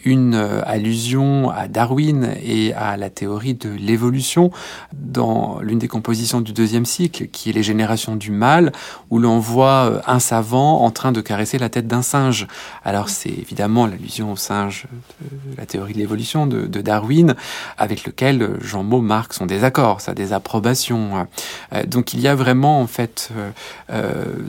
une 0.05 0.35
euh, 0.35 0.61
allusion 0.65 1.49
à 1.49 1.67
Darwin 1.67 2.33
et 2.41 2.73
à 2.73 2.97
la 2.97 3.09
théorie 3.09 3.53
de 3.53 3.69
l'évolution 3.69 4.51
dans 4.93 5.59
l'une 5.61 5.79
des 5.79 5.87
compositions 5.87 6.41
du 6.41 6.53
deuxième 6.53 6.85
cycle, 6.85 7.27
qui 7.27 7.49
est 7.49 7.53
Les 7.53 7.63
générations 7.63 8.15
du 8.15 8.31
mal, 8.31 8.71
où 9.09 9.19
l'on 9.19 9.39
voit 9.39 9.89
euh, 9.89 10.01
un 10.07 10.19
savant 10.19 10.81
en 10.81 10.91
train 10.91 11.11
de 11.11 11.21
caresser 11.21 11.57
la 11.57 11.69
tête 11.69 11.87
d'un 11.87 12.01
singe. 12.01 12.47
Alors 12.83 13.09
c'est 13.09 13.29
évidemment 13.29 13.87
l'allusion 13.87 14.31
au 14.31 14.35
singe 14.35 14.85
de 15.21 15.57
la 15.57 15.65
théorie 15.65 15.93
de 15.93 15.99
l'évolution 15.99 16.47
de, 16.47 16.67
Darwin, 16.81 17.35
avec 17.77 18.05
lequel 18.05 18.57
Jean 18.61 18.83
Maud 18.83 19.03
marque 19.03 19.33
son 19.33 19.45
désaccord, 19.45 19.99
sa 19.99 20.13
désapprobation. 20.13 21.27
Euh, 21.73 21.83
donc 21.85 22.13
il 22.13 22.21
y 22.21 22.27
a 22.27 22.35
vraiment 22.35 22.79
en 22.81 22.87
fait 22.87 23.31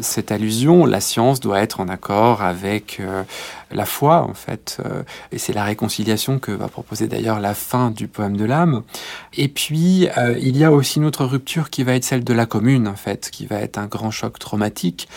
cette 0.00 0.32
allusion, 0.32 0.86
la 0.86 1.00
science 1.00 1.40
doit 1.40 1.60
être 1.60 1.80
en 1.80 1.88
accord 1.88 2.42
avec 2.42 3.00
la 3.72 3.86
foi, 3.86 4.22
en 4.22 4.34
fait. 4.34 4.78
Euh, 4.84 5.02
et 5.32 5.38
c'est 5.38 5.52
la 5.52 5.64
réconciliation 5.64 6.38
que 6.38 6.52
va 6.52 6.68
proposer 6.68 7.06
d'ailleurs 7.06 7.40
la 7.40 7.54
fin 7.54 7.90
du 7.90 8.08
poème 8.08 8.36
de 8.36 8.44
l'âme. 8.44 8.82
Et 9.36 9.48
puis, 9.48 10.08
euh, 10.18 10.36
il 10.40 10.56
y 10.56 10.64
a 10.64 10.72
aussi 10.72 10.98
une 10.98 11.04
autre 11.04 11.24
rupture 11.24 11.70
qui 11.70 11.84
va 11.84 11.94
être 11.94 12.04
celle 12.04 12.24
de 12.24 12.32
la 12.32 12.46
commune, 12.46 12.88
en 12.88 12.96
fait, 12.96 13.30
qui 13.30 13.46
va 13.46 13.56
être 13.56 13.78
un 13.78 13.86
grand 13.86 14.10
choc 14.10 14.38
traumatique. 14.38 15.08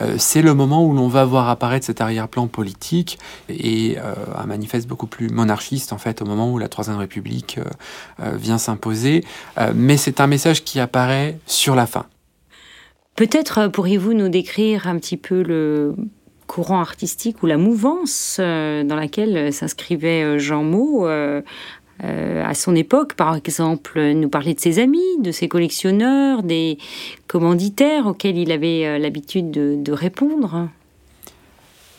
Euh, 0.00 0.16
c'est 0.18 0.42
le 0.42 0.54
moment 0.54 0.84
où 0.84 0.92
l'on 0.94 1.08
va 1.08 1.24
voir 1.24 1.48
apparaître 1.48 1.86
cet 1.86 2.00
arrière-plan 2.00 2.46
politique 2.48 3.18
et 3.48 3.96
un 4.36 4.46
manifeste 4.46 4.88
beaucoup 4.88 5.06
plus 5.06 5.28
monarchiste, 5.28 5.92
en 5.92 5.98
fait, 5.98 6.22
au 6.22 6.24
moment 6.24 6.50
où 6.50 6.58
la 6.58 6.68
Troisième 6.68 6.96
République 6.96 7.58
vient 8.18 8.58
s'imposer. 8.58 9.24
mais 9.74 9.96
c'est 9.96 10.20
un 10.20 10.26
message 10.26 10.64
qui 10.64 10.80
apparaît 10.80 11.38
sur 11.46 11.74
la 11.74 11.86
fin. 11.86 12.06
Peut-être 13.16 13.68
pourriez-vous 13.68 14.14
nous 14.14 14.28
décrire 14.28 14.88
un 14.88 14.98
petit 14.98 15.16
peu 15.16 15.42
le 15.42 15.94
courant 16.46 16.80
artistique 16.80 17.42
ou 17.42 17.46
la 17.46 17.56
mouvance 17.56 18.36
euh, 18.38 18.84
dans 18.84 18.96
laquelle 18.96 19.52
s'inscrivait 19.52 20.22
euh, 20.22 20.38
Jean 20.38 20.62
Maud 20.62 21.06
euh, 21.06 21.42
à 22.44 22.54
son 22.54 22.74
époque, 22.74 23.14
par 23.14 23.36
exemple, 23.36 24.02
nous 24.12 24.28
parler 24.28 24.54
de 24.54 24.60
ses 24.60 24.80
amis, 24.80 25.18
de 25.20 25.30
ses 25.30 25.48
collectionneurs, 25.48 26.42
des 26.42 26.78
commanditaires 27.28 28.06
auxquels 28.06 28.36
il 28.36 28.50
avait 28.50 28.98
l'habitude 28.98 29.52
de, 29.52 29.92
répondre? 29.92 30.68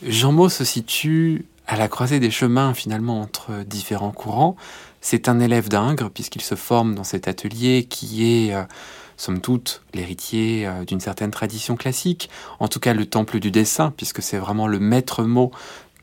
Jean 0.06 0.32
Maud 0.32 0.50
se 0.50 0.62
situe 0.62 1.46
à 1.66 1.76
la 1.76 1.88
croisée 1.88 2.20
des 2.20 2.30
chemins 2.30 2.74
finalement 2.74 3.22
entre 3.22 3.64
différents 3.64 4.10
courants. 4.10 4.56
C'est 5.00 5.26
un 5.28 5.40
élève 5.40 5.70
d'Ingres 5.70 6.10
puisqu'il 6.10 6.42
se 6.42 6.54
forme 6.54 6.94
dans 6.94 7.04
cet 7.04 7.26
atelier 7.26 7.86
qui 7.88 8.26
est 8.26 8.54
somme 9.16 9.40
toute, 9.40 9.82
l'héritier 9.92 10.66
euh, 10.66 10.84
d'une 10.84 11.00
certaine 11.00 11.30
tradition 11.30 11.76
classique, 11.76 12.30
en 12.60 12.68
tout 12.68 12.80
cas 12.80 12.94
le 12.94 13.06
temple 13.06 13.38
du 13.40 13.50
dessin, 13.50 13.92
puisque 13.96 14.22
c'est 14.22 14.38
vraiment 14.38 14.66
le 14.66 14.78
maître 14.78 15.22
mot 15.24 15.50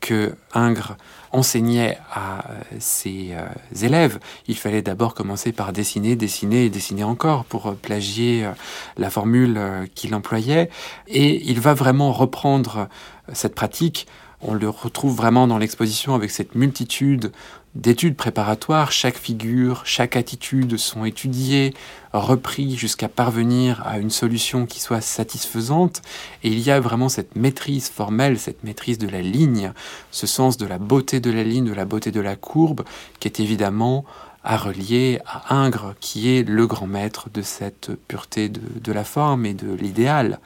que 0.00 0.34
Ingres 0.52 0.96
enseignait 1.30 1.96
à 2.12 2.50
euh, 2.50 2.60
ses 2.80 3.30
euh, 3.32 3.46
élèves. 3.80 4.18
Il 4.48 4.56
fallait 4.56 4.82
d'abord 4.82 5.14
commencer 5.14 5.52
par 5.52 5.72
dessiner, 5.72 6.16
dessiner 6.16 6.64
et 6.64 6.70
dessiner 6.70 7.04
encore 7.04 7.44
pour 7.44 7.74
plagier 7.76 8.48
la 8.96 9.10
formule 9.10 9.60
qu'il 9.94 10.14
employait. 10.14 10.70
Et 11.06 11.48
il 11.48 11.60
va 11.60 11.74
vraiment 11.74 12.12
reprendre 12.12 12.88
cette 13.32 13.54
pratique. 13.54 14.06
On 14.40 14.54
le 14.54 14.68
retrouve 14.68 15.14
vraiment 15.14 15.46
dans 15.46 15.58
l'exposition 15.58 16.14
avec 16.16 16.32
cette 16.32 16.56
multitude 16.56 17.30
d'études 17.74 18.16
préparatoires, 18.16 18.92
chaque 18.92 19.16
figure, 19.16 19.82
chaque 19.86 20.16
attitude 20.16 20.76
sont 20.76 21.04
étudiées, 21.04 21.72
reprises 22.12 22.76
jusqu'à 22.76 23.08
parvenir 23.08 23.82
à 23.86 23.98
une 23.98 24.10
solution 24.10 24.66
qui 24.66 24.80
soit 24.80 25.00
satisfaisante. 25.00 26.02
Et 26.42 26.48
il 26.48 26.60
y 26.60 26.70
a 26.70 26.80
vraiment 26.80 27.08
cette 27.08 27.34
maîtrise 27.34 27.88
formelle, 27.88 28.38
cette 28.38 28.62
maîtrise 28.62 28.98
de 28.98 29.08
la 29.08 29.22
ligne, 29.22 29.72
ce 30.10 30.26
sens 30.26 30.58
de 30.58 30.66
la 30.66 30.78
beauté 30.78 31.20
de 31.20 31.30
la 31.30 31.44
ligne, 31.44 31.64
de 31.64 31.72
la 31.72 31.86
beauté 31.86 32.10
de 32.10 32.20
la 32.20 32.36
courbe, 32.36 32.84
qui 33.20 33.28
est 33.28 33.40
évidemment 33.40 34.04
à 34.44 34.56
relier 34.56 35.20
à 35.24 35.54
Ingres, 35.54 35.94
qui 36.00 36.36
est 36.36 36.46
le 36.46 36.66
grand 36.66 36.86
maître 36.86 37.30
de 37.32 37.42
cette 37.42 37.92
pureté 38.08 38.48
de, 38.48 38.92
la 38.92 39.04
forme 39.04 39.46
et 39.46 39.54
de 39.54 39.72
l'idéal. 39.72 40.40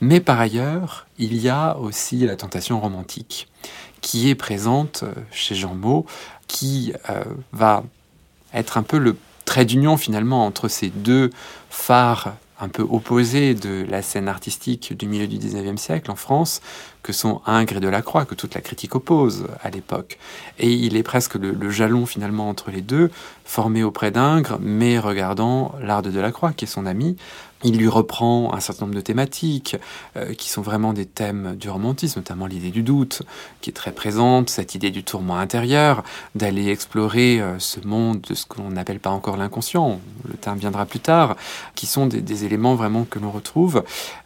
Mais 0.00 0.20
par 0.20 0.40
ailleurs, 0.40 1.06
il 1.18 1.36
y 1.36 1.48
a 1.48 1.76
aussi 1.76 2.18
la 2.18 2.36
tentation 2.36 2.80
romantique 2.80 3.48
qui 4.00 4.28
est 4.28 4.34
présente 4.34 5.04
chez 5.30 5.54
Jean 5.54 5.74
Maud 5.74 6.04
qui 6.52 6.92
euh, 7.08 7.24
va 7.52 7.82
être 8.52 8.76
un 8.76 8.82
peu 8.82 8.98
le 8.98 9.16
trait 9.46 9.64
d'union 9.64 9.96
finalement 9.96 10.44
entre 10.44 10.68
ces 10.68 10.90
deux 10.90 11.30
phares 11.70 12.34
un 12.60 12.68
peu 12.68 12.82
opposés 12.82 13.54
de 13.54 13.84
la 13.88 14.02
scène 14.02 14.28
artistique 14.28 14.96
du 14.96 15.08
milieu 15.08 15.26
du 15.26 15.36
19e 15.36 15.78
siècle 15.78 16.12
en 16.12 16.14
France, 16.14 16.60
que 17.02 17.12
sont 17.12 17.40
Ingres 17.44 17.78
et 17.78 17.80
Delacroix, 17.80 18.24
que 18.24 18.36
toute 18.36 18.54
la 18.54 18.60
critique 18.60 18.94
oppose 18.94 19.48
à 19.62 19.70
l'époque. 19.70 20.18
Et 20.60 20.70
il 20.70 20.96
est 20.96 21.02
presque 21.02 21.34
le, 21.34 21.70
jalon 21.70 22.06
finalement 22.06 22.48
entre 22.48 22.70
les 22.70 22.82
deux, 22.82 23.10
formé 23.44 23.82
auprès 23.82 24.12
d'Ingres, 24.12 24.58
mais 24.60 25.00
regardant 25.00 25.74
l'art 25.80 26.02
de 26.02 26.10
Delacroix, 26.10 26.52
qui 26.52 26.66
est 26.66 26.68
son 26.68 26.86
ami, 26.86 27.16
il 27.64 27.76
lui 27.76 27.88
reprend 27.88 28.52
un 28.54 28.60
certain 28.60 28.86
nombre 28.86 28.96
de 28.96 29.00
thématiques 29.00 29.76
euh, 30.16 30.34
qui 30.34 30.48
sont 30.48 30.62
vraiment 30.62 30.92
des 30.92 31.06
thèmes 31.06 31.56
du 31.56 31.70
romantisme, 31.70 32.20
notamment 32.20 32.46
l'idée 32.46 32.70
du 32.70 32.82
doute, 32.82 33.22
qui 33.60 33.70
est 33.70 33.74
très 33.74 33.92
présente, 33.92 34.50
cette 34.50 34.74
idée 34.74 34.90
du 34.90 35.04
tourment 35.04 35.38
intérieur, 35.38 36.02
d'aller 36.34 36.68
explorer 36.68 37.40
euh, 37.40 37.58
ce 37.58 37.80
monde 37.86 38.20
de 38.22 38.34
ce 38.34 38.46
qu'on 38.46 38.70
n'appelle 38.70 39.00
pas 39.00 39.10
encore 39.10 39.36
l'inconscient, 39.36 40.00
le 40.28 40.34
terme 40.34 40.58
viendra 40.58 40.86
plus 40.86 41.00
tard, 41.00 41.36
qui 41.74 41.86
sont 41.86 42.06
des, 42.06 42.20
des 42.20 42.44
éléments 42.44 42.74
vraiment 42.74 43.04
que 43.04 43.18
l'on 43.18 43.30
retrouve. 43.30 43.82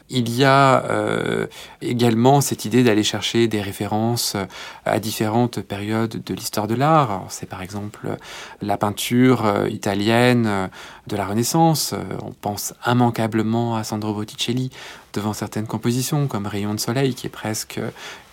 Il 0.08 0.32
y 0.32 0.44
a 0.44 0.84
euh, 0.84 1.46
également 1.82 2.40
cette 2.40 2.64
idée 2.64 2.84
d'aller 2.84 3.02
chercher 3.02 3.48
des 3.48 3.60
références 3.60 4.36
à 4.84 5.00
différentes 5.00 5.60
périodes 5.60 6.22
de 6.24 6.34
l'histoire 6.34 6.68
de 6.68 6.76
l'art. 6.76 7.24
C'est 7.28 7.48
par 7.48 7.60
exemple 7.60 8.16
la 8.62 8.76
peinture 8.76 9.66
italienne 9.68 10.70
de 11.08 11.16
la 11.16 11.26
Renaissance. 11.26 11.92
On 12.22 12.30
pense 12.30 12.72
immanquablement 12.86 13.76
à 13.76 13.82
Sandro 13.82 14.14
Botticelli 14.14 14.70
devant 15.12 15.32
certaines 15.32 15.66
compositions 15.66 16.26
comme 16.26 16.46
Rayon 16.46 16.74
de 16.74 16.80
soleil 16.80 17.14
qui 17.14 17.26
est 17.26 17.30
presque 17.30 17.80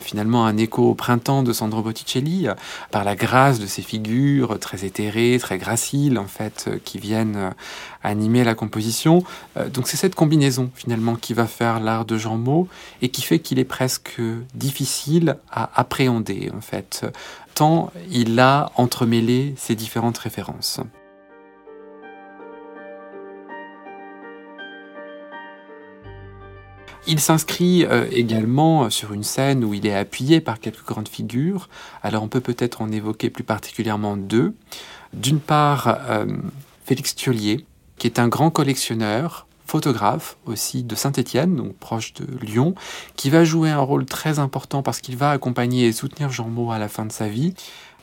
finalement 0.02 0.46
un 0.46 0.58
écho 0.58 0.90
au 0.90 0.96
printemps 0.96 1.42
de 1.42 1.54
Sandro 1.54 1.82
Botticelli 1.82 2.48
par 2.92 3.06
la 3.06 3.16
grâce 3.16 3.60
de 3.60 3.68
ces 3.68 3.82
figures 3.82 4.60
très 4.60 4.84
éthérées, 4.84 5.38
très 5.40 5.58
graciles 5.58 6.20
en 6.20 6.28
fait 6.28 6.70
qui 6.84 7.00
viennent 7.00 7.54
animer 8.04 8.44
la 8.44 8.54
composition. 8.54 9.24
Donc 9.74 9.88
c'est 9.88 9.96
cette 9.96 10.16
combinaison 10.16 10.72
finalement 10.76 11.16
qui 11.16 11.34
va 11.34 11.48
faire 11.48 11.63
l'art 11.64 12.06
de 12.06 12.18
Jean 12.18 12.38
Maud 12.38 12.68
et 13.02 13.10
qui 13.10 13.22
fait 13.22 13.40
qu'il 13.40 13.60
est 13.60 13.66
presque 13.66 14.22
difficile 14.54 15.38
à 15.52 15.70
appréhender 15.80 16.52
en 16.56 16.62
fait 16.62 17.06
tant 17.56 17.92
il 18.12 18.40
a 18.40 18.72
entremêlé 18.76 19.54
ces 19.58 19.76
différentes 19.76 20.18
références. 20.18 20.80
Il 27.06 27.20
s'inscrit 27.20 27.86
euh, 27.86 28.06
également 28.12 28.90
sur 28.90 29.12
une 29.12 29.24
scène 29.24 29.66
où 29.66 29.74
il 29.74 29.86
est 29.86 29.96
appuyé 29.96 30.40
par 30.40 30.60
quelques 30.60 30.86
grandes 30.86 31.10
figures. 31.10 31.68
Alors 32.02 32.24
on 32.24 32.30
peut 32.30 32.40
peut-être 32.40 32.82
en 32.82 32.92
évoquer 32.92 33.30
plus 33.30 33.44
particulièrement 33.44 34.16
deux. 34.16 34.54
D'une 35.12 35.42
part, 35.42 36.00
euh, 36.10 36.26
Félix 36.86 37.14
Thiolier, 37.14 37.66
qui 37.98 38.08
est 38.08 38.20
un 38.20 38.30
grand 38.30 38.52
collectionneur, 38.52 39.48
photographe 39.66 40.38
aussi 40.46 40.84
de 40.84 40.96
Saint-Étienne, 40.96 41.56
donc 41.56 41.76
proche 41.76 42.14
de 42.14 42.26
Lyon, 42.46 42.76
qui 43.16 43.30
va 43.30 43.44
jouer 43.44 43.70
un 43.70 43.80
rôle 43.80 44.06
très 44.06 44.40
important 44.40 44.84
parce 44.84 45.00
qu'il 45.00 45.18
va 45.18 45.32
accompagner 45.32 45.88
et 45.88 45.94
soutenir 45.94 46.32
Jean 46.32 46.48
Maud 46.48 46.74
à 46.74 46.80
la 46.80 46.88
fin 46.88 47.06
de 47.06 47.12
sa 47.12 47.28
vie. 47.28 47.54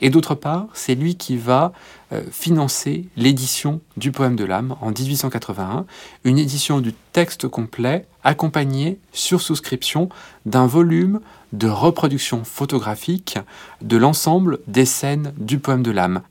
Et 0.01 0.09
d'autre 0.09 0.33
part, 0.33 0.67
c'est 0.73 0.95
lui 0.95 1.15
qui 1.15 1.37
va 1.37 1.73
euh, 2.11 2.23
financer 2.31 3.05
l'édition 3.15 3.81
du 3.97 4.11
poème 4.11 4.35
de 4.35 4.43
l'âme 4.43 4.75
en 4.81 4.89
1881, 4.89 5.85
une 6.23 6.39
édition 6.39 6.79
du 6.79 6.93
texte 7.13 7.47
complet 7.47 8.07
accompagnée 8.23 8.99
sur 9.13 9.41
souscription 9.41 10.09
d'un 10.45 10.65
volume 10.65 11.21
de 11.53 11.67
reproduction 11.67 12.43
photographique 12.43 13.37
de 13.81 13.97
l'ensemble 13.97 14.59
des 14.67 14.85
scènes 14.85 15.33
du 15.37 15.59
poème 15.59 15.83
de 15.83 15.91
l'âme. 15.91 16.21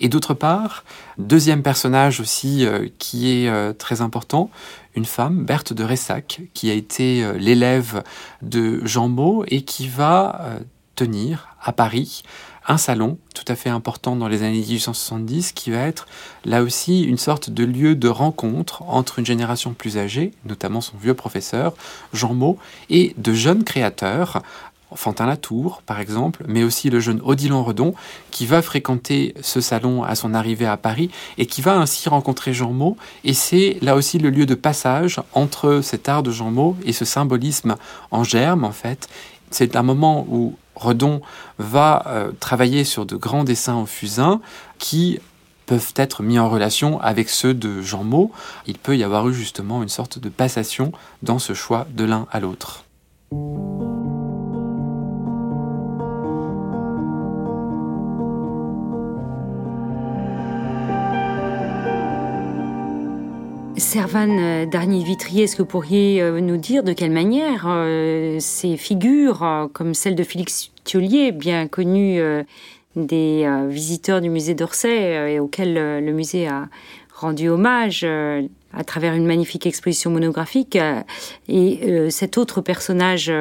Et 0.00 0.08
d'autre 0.08 0.34
part, 0.34 0.84
deuxième 1.18 1.62
personnage 1.62 2.20
aussi 2.20 2.66
euh, 2.66 2.88
qui 2.98 3.30
est 3.30 3.48
euh, 3.48 3.72
très 3.72 4.00
important, 4.00 4.50
une 4.94 5.04
femme, 5.04 5.44
Berthe 5.44 5.72
de 5.72 5.84
Ressac, 5.84 6.40
qui 6.54 6.70
a 6.70 6.74
été 6.74 7.30
l'élève 7.38 8.02
de 8.40 8.80
Jean 8.86 9.08
Maud 9.08 9.44
et 9.48 9.62
qui 9.62 9.88
va 9.88 10.58
tenir 10.94 11.48
à 11.62 11.72
Paris 11.72 12.22
un 12.68 12.78
salon 12.78 13.18
tout 13.34 13.44
à 13.48 13.54
fait 13.54 13.70
important 13.70 14.16
dans 14.16 14.28
les 14.28 14.42
années 14.42 14.58
1870 14.58 15.52
qui 15.52 15.70
va 15.70 15.80
être 15.80 16.06
là 16.44 16.62
aussi 16.62 17.02
une 17.02 17.18
sorte 17.18 17.50
de 17.50 17.64
lieu 17.64 17.94
de 17.94 18.08
rencontre 18.08 18.82
entre 18.82 19.18
une 19.18 19.26
génération 19.26 19.72
plus 19.72 19.98
âgée, 19.98 20.32
notamment 20.44 20.80
son 20.80 20.96
vieux 20.96 21.14
professeur 21.14 21.74
Jean 22.12 22.34
Maud, 22.34 22.56
et 22.90 23.14
de 23.18 23.32
jeunes 23.32 23.64
créateurs 23.64 24.42
Fantin 24.94 25.26
Latour, 25.26 25.82
par 25.84 26.00
exemple, 26.00 26.44
mais 26.46 26.62
aussi 26.62 26.90
le 26.90 27.00
jeune 27.00 27.20
Odilon 27.24 27.64
Redon, 27.64 27.94
qui 28.30 28.46
va 28.46 28.62
fréquenter 28.62 29.34
ce 29.40 29.60
salon 29.60 30.04
à 30.04 30.14
son 30.14 30.32
arrivée 30.32 30.66
à 30.66 30.76
Paris 30.76 31.10
et 31.38 31.46
qui 31.46 31.60
va 31.60 31.76
ainsi 31.76 32.08
rencontrer 32.08 32.52
Jean 32.52 32.72
Maud. 32.72 32.94
Et 33.24 33.34
c'est 33.34 33.78
là 33.82 33.96
aussi 33.96 34.18
le 34.18 34.30
lieu 34.30 34.46
de 34.46 34.54
passage 34.54 35.20
entre 35.32 35.80
cet 35.82 36.08
art 36.08 36.22
de 36.22 36.30
Jean 36.30 36.50
Maud 36.50 36.76
et 36.84 36.92
ce 36.92 37.04
symbolisme 37.04 37.76
en 38.10 38.22
germe, 38.22 38.64
en 38.64 38.72
fait. 38.72 39.08
C'est 39.50 39.76
un 39.76 39.82
moment 39.82 40.26
où 40.28 40.56
Redon 40.76 41.20
va 41.58 42.04
euh, 42.06 42.32
travailler 42.38 42.84
sur 42.84 43.06
de 43.06 43.16
grands 43.16 43.44
dessins 43.44 43.76
au 43.76 43.86
fusain 43.86 44.40
qui 44.78 45.18
peuvent 45.66 45.92
être 45.96 46.22
mis 46.22 46.38
en 46.38 46.48
relation 46.48 47.00
avec 47.00 47.28
ceux 47.28 47.54
de 47.54 47.82
Jean 47.82 48.04
Maud. 48.04 48.30
Il 48.66 48.78
peut 48.78 48.96
y 48.96 49.02
avoir 49.02 49.28
eu 49.28 49.34
justement 49.34 49.82
une 49.82 49.88
sorte 49.88 50.18
de 50.18 50.28
passation 50.28 50.92
dans 51.22 51.38
ce 51.38 51.54
choix 51.54 51.86
de 51.92 52.04
l'un 52.04 52.26
à 52.30 52.40
l'autre. 52.40 52.84
Servan 63.78 64.66
Darnier 64.66 65.04
Vitrier, 65.04 65.44
est-ce 65.44 65.54
que 65.54 65.62
vous 65.62 65.68
pourriez 65.68 66.22
nous 66.40 66.56
dire 66.56 66.82
de 66.82 66.92
quelle 66.92 67.10
manière 67.10 67.68
ces 68.40 68.76
figures, 68.76 69.68
comme 69.74 69.92
celle 69.92 70.14
de 70.14 70.22
Félix 70.22 70.70
Thiolier, 70.84 71.30
bien 71.32 71.68
connu 71.68 72.20
des 72.96 73.66
visiteurs 73.68 74.20
du 74.20 74.30
musée 74.30 74.54
d'Orsay 74.54 75.34
et 75.34 75.40
auquel 75.40 75.74
le 75.74 76.12
musée 76.12 76.48
a 76.48 76.68
rendu 77.14 77.48
hommage 77.48 78.04
à 78.04 78.84
travers 78.84 79.14
une 79.14 79.26
magnifique 79.26 79.66
exposition 79.66 80.10
monographique. 80.10 80.78
et 81.48 82.10
cet 82.10 82.38
autre 82.38 82.62
personnage 82.62 83.32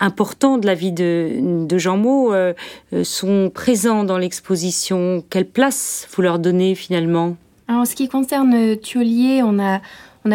important 0.00 0.58
de 0.58 0.66
la 0.66 0.74
vie 0.74 0.92
de, 0.92 1.66
Jean 1.78 1.98
Maud 1.98 2.56
sont 3.02 3.50
présents 3.54 4.04
dans 4.04 4.18
l'exposition. 4.18 5.22
Quelle 5.28 5.46
place 5.46 6.08
vous 6.14 6.22
leur 6.22 6.38
donnez 6.38 6.74
finalement? 6.74 7.36
En 7.68 7.84
ce 7.84 7.94
qui 7.94 8.08
concerne 8.08 8.76
Thiolier, 8.76 9.42
on 9.42 9.58
a, 9.58 9.80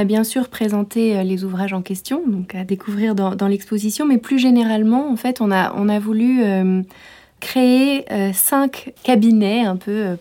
bien 0.04 0.24
sûr 0.24 0.50
présenté 0.50 1.18
euh, 1.18 1.24
les 1.24 1.44
ouvrages 1.44 1.74
en 1.74 1.82
question, 1.82 2.24
donc 2.26 2.56
à 2.56 2.64
découvrir 2.64 3.16
dans, 3.16 3.48
l'exposition, 3.48 4.06
mais 4.06 4.18
plus 4.18 4.40
généralement, 4.40 5.10
en 5.10 5.16
fait, 5.16 5.42
on 5.42 5.52
a, 5.52 6.00
voulu 6.00 6.44
euh, 6.44 6.82
créer 7.40 8.06
euh, 8.12 8.32
cinq 8.34 8.94
cabinets 9.04 9.62
un 9.62 9.78
peu 9.78 10.18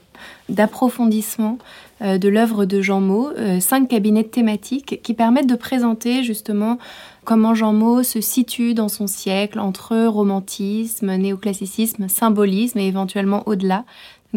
d'approfondissement 0.49 1.59
de 2.03 2.29
l'œuvre 2.31 2.65
de 2.65 2.81
Jean 2.81 3.01
Maud, 3.01 3.35
cinq 3.61 3.89
cabinets 3.89 4.25
thématiques 4.25 5.01
qui 5.03 5.13
permettent 5.13 5.47
de 5.47 5.55
présenter 5.55 6.23
justement 6.23 6.79
comment 7.25 7.55
Jean 7.55 7.75
Maud 7.75 8.05
se 8.05 8.21
situe 8.21 8.73
dans 8.73 8.89
son 8.89 9.07
siècle 9.07 9.61
entre 9.61 10.07
romantisme, 10.07 11.15
néoclassicisme, 11.15 12.09
symbolisme 12.09 12.79
et 12.79 12.87
éventuellement 12.87 13.43
au-delà, 13.47 13.85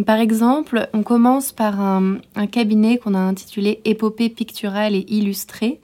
par 0.02 0.18
exemple, 0.18 0.90
on 0.94 1.04
commence 1.04 1.52
par 1.52 1.80
un, 1.80 2.18
cabinet 2.52 2.98
qu'on 2.98 3.14
a 3.14 3.20
intitulé 3.20 3.80
Épopée 3.86 4.30
picturale 4.30 4.96
et 4.96 5.06
illustrée, 5.08 5.80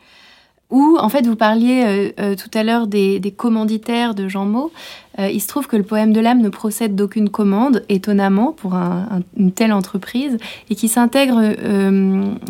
où 0.72 0.98
en 1.00 1.10
fait 1.10 1.26
vous 1.26 1.36
parliez 1.36 1.84
euh, 1.84 2.12
euh, 2.20 2.36
tout 2.36 2.50
à 2.58 2.64
l'heure 2.64 2.88
des, 2.88 3.34
commanditaires 3.36 4.16
de 4.16 4.28
Jean 4.28 4.46
Maud. 4.46 4.72
Euh, 5.20 5.30
il 5.30 5.42
se 5.42 5.48
trouve 5.48 5.68
que 5.68 5.76
le 5.76 5.84
poème 5.84 6.12
de 6.12 6.20
l'âme 6.20 6.42
ne 6.42 6.50
procède 6.50 6.96
d'aucune 6.96 7.30
commande, 7.30 7.84
étonnamment 7.90 8.52
pour 8.52 8.74
une 8.74 9.52
telle 9.52 9.74
entreprise, 9.74 10.38
et 10.70 10.76
qui 10.76 10.88
s'intègre 10.88 11.56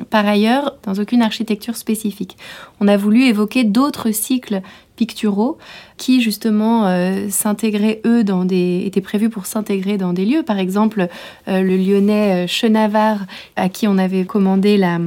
par 0.09 0.25
ailleurs 0.25 0.77
dans 0.83 0.93
aucune 0.93 1.21
architecture 1.21 1.75
spécifique. 1.75 2.37
On 2.79 2.87
a 2.87 2.95
voulu 2.95 3.23
évoquer 3.23 3.65
d'autres 3.65 4.11
cycles 4.11 4.61
picturaux 4.99 5.57
qui 5.95 6.21
justement 6.21 6.85
euh, 6.85 7.27
s'intégraient 7.29 8.01
eux 8.05 8.25
dans 8.25 8.43
des 8.43 8.83
étaient 8.85 8.99
prévus 8.99 9.29
pour 9.29 9.45
s'intégrer 9.45 9.97
dans 9.97 10.11
des 10.11 10.25
lieux. 10.25 10.43
Par 10.43 10.59
exemple, 10.59 11.07
euh, 11.47 11.61
le 11.61 11.77
Lyonnais 11.77 12.43
euh, 12.43 12.47
Chenavard 12.47 13.19
à 13.55 13.69
qui 13.69 13.87
on 13.87 13.97
avait 13.97 14.25
commandé 14.25 14.75
la, 14.75 14.99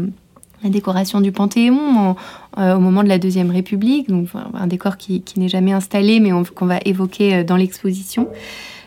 décoration 0.64 1.20
du 1.20 1.32
Panthéon 1.32 2.14
au 2.56 2.78
moment 2.78 3.02
de 3.02 3.08
la 3.08 3.18
Deuxième 3.18 3.50
République, 3.50 4.08
donc 4.08 4.28
un 4.54 4.68
décor 4.68 4.96
qui, 4.96 5.24
n'est 5.36 5.48
jamais 5.48 5.72
installé 5.72 6.20
mais 6.20 6.30
qu'on 6.54 6.66
va 6.66 6.78
évoquer 6.84 7.42
dans 7.42 7.56
l'exposition. 7.56 8.28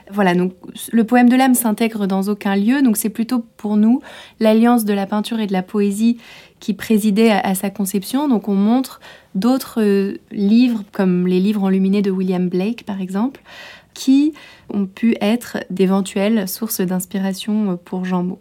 Voilà, 0.10 0.36
donc 0.36 0.54
le 0.92 1.04
poème 1.04 1.28
de 1.28 1.36
l'âme 1.36 1.54
s'intègre 1.54 2.08
dans 2.08 2.30
aucun 2.30 2.56
lieu, 2.56 2.82
donc 2.82 2.96
c'est 2.96 3.10
plutôt 3.10 3.44
pour 3.58 3.76
nous 3.76 4.02
l'alliance 4.40 4.86
de 4.86 4.94
la 4.94 5.06
peinture 5.06 5.42
et 5.42 5.48
de 5.48 5.54
la 5.54 5.64
poésie 5.64 6.18
qui 6.60 6.74
présidait 6.74 7.32
à, 7.32 7.56
sa 7.56 7.70
conception. 7.70 8.28
Donc 8.28 8.48
on 8.48 8.56
montre 8.56 9.00
d'autres 9.36 9.82
euh, 9.82 10.18
livres, 10.32 10.84
comme 10.92 11.28
les 11.28 11.40
livres 11.40 11.64
enluminés 11.64 12.02
de 12.02 12.12
William 12.12 12.48
Blake 12.50 12.86
par 12.86 13.02
exemple, 13.02 13.42
qui 13.94 14.34
ont 14.70 14.86
pu 14.86 15.16
être 15.22 15.58
d'éventuelles 15.70 16.48
sources 16.48 16.82
d'inspiration 16.82 17.78
pour 17.84 18.06
Jean 18.06 18.24
Maud. 18.24 18.40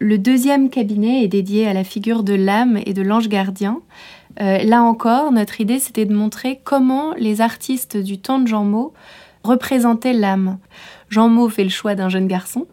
Le 0.00 0.18
deuxième 0.18 0.70
cabinet 0.70 1.22
est 1.22 1.28
dédié 1.28 1.66
à 1.66 1.72
la 1.72 1.84
figure 1.84 2.24
de 2.24 2.34
l'âme 2.34 2.78
et 2.84 2.92
de 2.92 3.02
l'ange 3.02 3.28
gardien. 3.28 3.80
Euh, 4.40 4.58
là 4.58 4.82
encore, 4.82 5.30
notre 5.30 5.60
idée, 5.60 5.78
c'était 5.78 6.04
de 6.04 6.14
montrer 6.14 6.60
comment 6.64 7.14
les 7.14 7.40
artistes 7.40 7.96
du 7.96 8.18
temps 8.18 8.40
de 8.40 8.48
Jean 8.48 8.64
Maud 8.64 8.90
représentaient 9.44 10.12
l'âme. 10.12 10.58
Jean 11.10 11.28
Maud 11.28 11.50
fait 11.50 11.64
le 11.64 11.70
choix 11.70 11.94
d'un 11.94 12.08
jeune 12.08 12.26
garçon, 12.26 12.66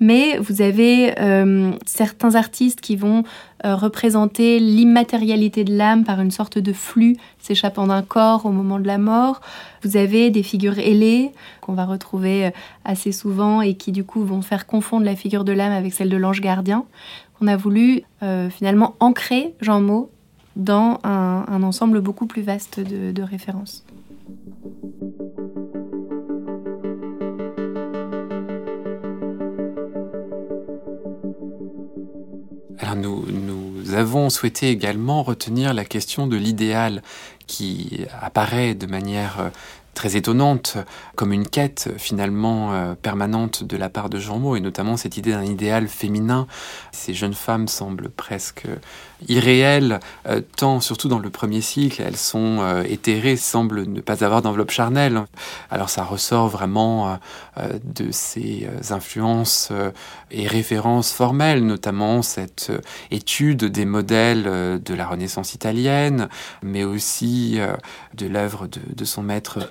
mais 0.00 0.38
vous 0.38 0.62
avez 0.62 1.18
euh, 1.18 1.72
certains 1.86 2.34
artistes 2.34 2.80
qui 2.80 2.96
vont 2.96 3.24
euh, 3.64 3.74
représenter 3.74 4.60
l'immatérialité 4.60 5.64
de 5.64 5.76
l'âme 5.76 6.04
par 6.04 6.20
une 6.20 6.30
sorte 6.30 6.58
de 6.58 6.72
flux 6.72 7.16
s'échappant 7.38 7.86
d'un 7.88 8.02
corps 8.02 8.46
au 8.46 8.50
moment 8.50 8.78
de 8.78 8.86
la 8.86 8.98
mort. 8.98 9.40
Vous 9.82 9.96
avez 9.96 10.30
des 10.30 10.42
figures 10.42 10.78
ailées 10.78 11.32
qu'on 11.60 11.72
va 11.72 11.84
retrouver 11.84 12.46
euh, 12.46 12.50
assez 12.84 13.12
souvent 13.12 13.60
et 13.60 13.74
qui 13.74 13.92
du 13.92 14.04
coup 14.04 14.24
vont 14.24 14.42
faire 14.42 14.66
confondre 14.66 15.04
la 15.04 15.16
figure 15.16 15.44
de 15.44 15.52
l'âme 15.52 15.72
avec 15.72 15.92
celle 15.92 16.08
de 16.08 16.16
l'ange 16.16 16.40
gardien. 16.40 16.84
On 17.40 17.46
a 17.46 17.56
voulu 17.56 18.02
finalement 18.50 18.96
ancrer 18.98 19.54
Jean 19.60 19.80
Maud 19.80 20.08
dans 20.56 20.98
un, 21.04 21.62
ensemble 21.62 22.00
beaucoup 22.00 22.26
plus 22.26 22.42
vaste 22.42 22.80
de 22.80 23.22
références. 23.22 23.84
Nous 33.88 33.94
avons 33.94 34.28
souhaité 34.28 34.68
également 34.68 35.22
retenir 35.22 35.72
la 35.72 35.84
question 35.86 36.26
de 36.26 36.36
l'idéal 36.36 37.02
qui 37.46 38.04
apparaît 38.20 38.74
de 38.74 38.86
manière 38.86 39.40
euh, 39.40 39.48
très 39.98 40.14
étonnante, 40.14 40.76
comme 41.16 41.32
une 41.32 41.48
quête 41.48 41.90
finalement 41.98 42.72
euh, 42.72 42.94
permanente 42.94 43.64
de 43.64 43.76
la 43.76 43.88
part 43.88 44.08
de 44.08 44.20
Jean 44.20 44.38
Maud, 44.38 44.56
et 44.56 44.60
notamment 44.60 44.96
cette 44.96 45.16
idée 45.16 45.32
d'un 45.32 45.42
idéal 45.42 45.88
féminin. 45.88 46.46
Ces 46.92 47.14
jeunes 47.14 47.34
femmes 47.34 47.66
semblent 47.66 48.08
presque 48.08 48.64
irréelles, 49.26 49.98
euh, 50.28 50.40
tant 50.56 50.78
surtout 50.80 51.08
dans 51.08 51.18
le 51.18 51.30
premier 51.30 51.60
cycle, 51.60 52.00
elles 52.00 52.16
sont 52.16 52.58
euh, 52.60 52.84
éthérées, 52.84 53.34
semblent 53.34 53.88
ne 53.88 54.00
pas 54.00 54.22
avoir 54.22 54.40
d'enveloppe 54.40 54.70
charnelle. 54.70 55.24
Alors 55.68 55.90
ça 55.90 56.04
ressort 56.04 56.46
vraiment 56.46 57.18
de 57.84 58.12
ces 58.12 58.68
influences 58.90 59.72
et 60.30 60.46
références 60.46 61.10
formelles, 61.10 61.66
notamment 61.66 62.22
cette 62.22 62.70
étude 63.10 63.64
des 63.64 63.84
modèles 63.84 64.80
de 64.80 64.94
la 64.94 65.06
Renaissance 65.06 65.54
italienne, 65.54 66.28
mais 66.62 66.84
aussi 66.84 67.58
de 68.14 68.26
l'œuvre 68.26 68.68
de 68.68 69.04
son 69.04 69.22
maître 69.22 69.68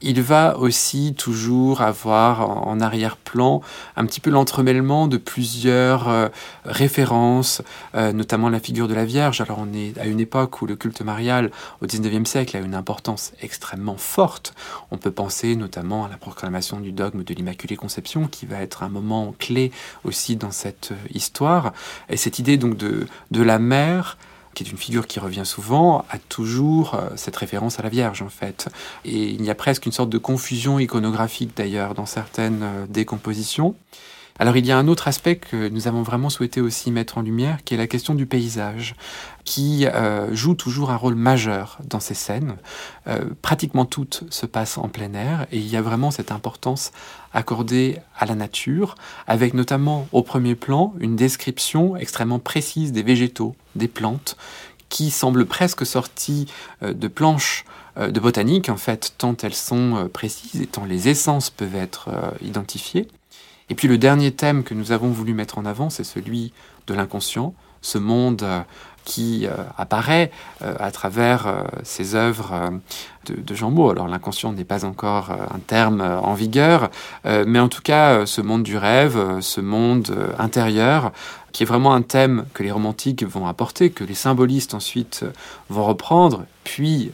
il 0.00 0.22
va 0.22 0.58
aussi 0.58 1.14
toujours 1.16 1.80
avoir 1.80 2.66
en 2.66 2.80
arrière-plan 2.80 3.60
un 3.96 4.06
petit 4.06 4.20
peu 4.20 4.30
l'entremêlement 4.30 5.08
de 5.08 5.16
plusieurs 5.16 6.08
euh, 6.08 6.28
références, 6.64 7.62
euh, 7.94 8.12
notamment 8.12 8.48
la 8.48 8.60
figure 8.60 8.88
de 8.88 8.94
la 8.94 9.04
Vierge. 9.04 9.40
Alors 9.40 9.58
on 9.58 9.72
est 9.72 9.98
à 9.98 10.06
une 10.06 10.20
époque 10.20 10.62
où 10.62 10.66
le 10.66 10.76
culte 10.76 11.02
marial 11.02 11.50
au 11.80 11.86
XIXe 11.86 12.28
siècle 12.28 12.56
a 12.56 12.60
une 12.60 12.74
importance 12.74 13.32
extrêmement 13.40 13.96
forte. 13.96 14.54
On 14.90 14.98
peut 14.98 15.10
penser 15.10 15.56
notamment 15.56 16.04
à 16.04 16.08
la 16.08 16.16
proclamation 16.16 16.80
du 16.80 16.92
dogme 16.92 17.24
de 17.24 17.34
l'Immaculée 17.34 17.76
Conception 17.76 18.26
qui 18.26 18.46
va 18.46 18.60
être 18.60 18.82
un 18.82 18.88
moment 18.88 19.34
clé 19.38 19.72
aussi 20.04 20.36
dans 20.36 20.50
cette 20.52 20.92
euh, 20.92 21.08
histoire. 21.14 21.72
Et 22.08 22.16
cette 22.16 22.38
idée 22.38 22.56
donc 22.56 22.76
de, 22.76 23.06
de 23.30 23.42
la 23.42 23.58
mère 23.58 24.16
qui 24.56 24.64
est 24.64 24.70
une 24.70 24.78
figure 24.78 25.06
qui 25.06 25.20
revient 25.20 25.44
souvent, 25.44 26.06
a 26.10 26.18
toujours 26.18 26.94
euh, 26.94 27.10
cette 27.14 27.36
référence 27.36 27.78
à 27.78 27.82
la 27.82 27.90
Vierge 27.90 28.22
en 28.22 28.30
fait. 28.30 28.68
Et 29.04 29.28
il 29.28 29.44
y 29.44 29.50
a 29.50 29.54
presque 29.54 29.84
une 29.84 29.92
sorte 29.92 30.08
de 30.08 30.18
confusion 30.18 30.78
iconographique 30.78 31.50
d'ailleurs 31.54 31.94
dans 31.94 32.06
certaines 32.06 32.62
euh, 32.62 32.86
décompositions. 32.88 33.76
Alors 34.38 34.56
il 34.56 34.66
y 34.66 34.72
a 34.72 34.78
un 34.78 34.88
autre 34.88 35.08
aspect 35.08 35.36
que 35.36 35.68
nous 35.68 35.88
avons 35.88 36.02
vraiment 36.02 36.30
souhaité 36.30 36.60
aussi 36.60 36.90
mettre 36.90 37.18
en 37.18 37.22
lumière, 37.22 37.64
qui 37.64 37.74
est 37.74 37.78
la 37.78 37.86
question 37.86 38.14
du 38.14 38.26
paysage, 38.26 38.94
qui 39.44 39.86
euh, 39.86 40.34
joue 40.34 40.54
toujours 40.54 40.90
un 40.90 40.96
rôle 40.96 41.14
majeur 41.14 41.78
dans 41.84 42.00
ces 42.00 42.14
scènes. 42.14 42.56
Pratiquement 43.40 43.84
toutes 43.84 44.24
se 44.30 44.44
passent 44.44 44.76
en 44.76 44.88
plein 44.88 45.14
air 45.14 45.46
et 45.52 45.58
il 45.58 45.68
y 45.68 45.76
a 45.76 45.80
vraiment 45.80 46.10
cette 46.10 46.32
importance 46.32 46.92
accordée 47.36 47.98
à 48.18 48.26
la 48.26 48.34
nature, 48.34 48.96
avec 49.28 49.54
notamment 49.54 50.08
au 50.10 50.22
premier 50.22 50.54
plan 50.54 50.94
une 50.98 51.14
description 51.14 51.96
extrêmement 51.96 52.40
précise 52.40 52.90
des 52.92 53.02
végétaux, 53.04 53.54
des 53.76 53.88
plantes, 53.88 54.36
qui 54.88 55.10
semblent 55.10 55.46
presque 55.46 55.86
sorties 55.86 56.46
euh, 56.82 56.92
de 56.92 57.08
planches 57.08 57.64
de 57.98 58.20
botanique, 58.20 58.68
en 58.68 58.76
fait, 58.76 59.14
tant 59.16 59.34
elles 59.42 59.54
sont 59.54 60.10
précises 60.12 60.60
et 60.60 60.66
tant 60.66 60.84
les 60.84 61.08
essences 61.08 61.48
peuvent 61.48 61.76
être 61.76 62.10
identifiées. 62.42 63.08
Et 63.70 63.74
puis 63.74 63.88
le 63.88 63.96
dernier 63.96 64.32
thème 64.32 64.64
que 64.64 64.74
nous 64.74 64.92
avons 64.92 65.08
voulu 65.08 65.32
mettre 65.32 65.56
en 65.56 65.64
avant, 65.64 65.88
c'est 65.88 66.04
celui 66.04 66.52
de 66.86 66.92
l'inconscient, 66.92 67.54
ce 67.82 67.98
monde 67.98 68.42
euh, 68.42 68.60
qui 69.06 69.46
euh, 69.46 69.52
apparaît 69.78 70.30
euh, 70.60 70.74
à 70.78 70.90
travers 70.90 71.64
ces 71.82 72.14
œuvres 72.14 72.70
de, 73.26 73.54
Jean 73.54 73.70
Maud. 73.70 73.92
Alors 73.92 74.08
l'inconscient 74.08 74.52
n'est 74.52 74.64
pas 74.64 74.84
encore 74.84 75.30
un 75.30 75.58
terme 75.58 76.00
en 76.00 76.34
vigueur, 76.34 76.90
mais 77.24 77.58
en 77.58 77.68
tout 77.68 77.82
cas 77.82 78.26
ce 78.26 78.40
monde 78.42 78.62
du 78.62 78.76
rêve, 78.76 79.40
ce 79.40 79.60
monde 79.60 80.34
intérieur, 80.38 81.12
qui 81.52 81.62
est 81.62 81.66
vraiment 81.66 81.94
un 81.94 82.02
thème 82.02 82.44
que 82.52 82.62
les 82.62 82.70
romantiques 82.70 83.24
vont 83.24 83.46
apporter, 83.46 83.90
que 83.90 84.04
les 84.04 84.14
symbolistes 84.14 84.74
ensuite 84.74 85.24
vont 85.70 85.84
reprendre, 85.84 86.44
puis 86.64 87.10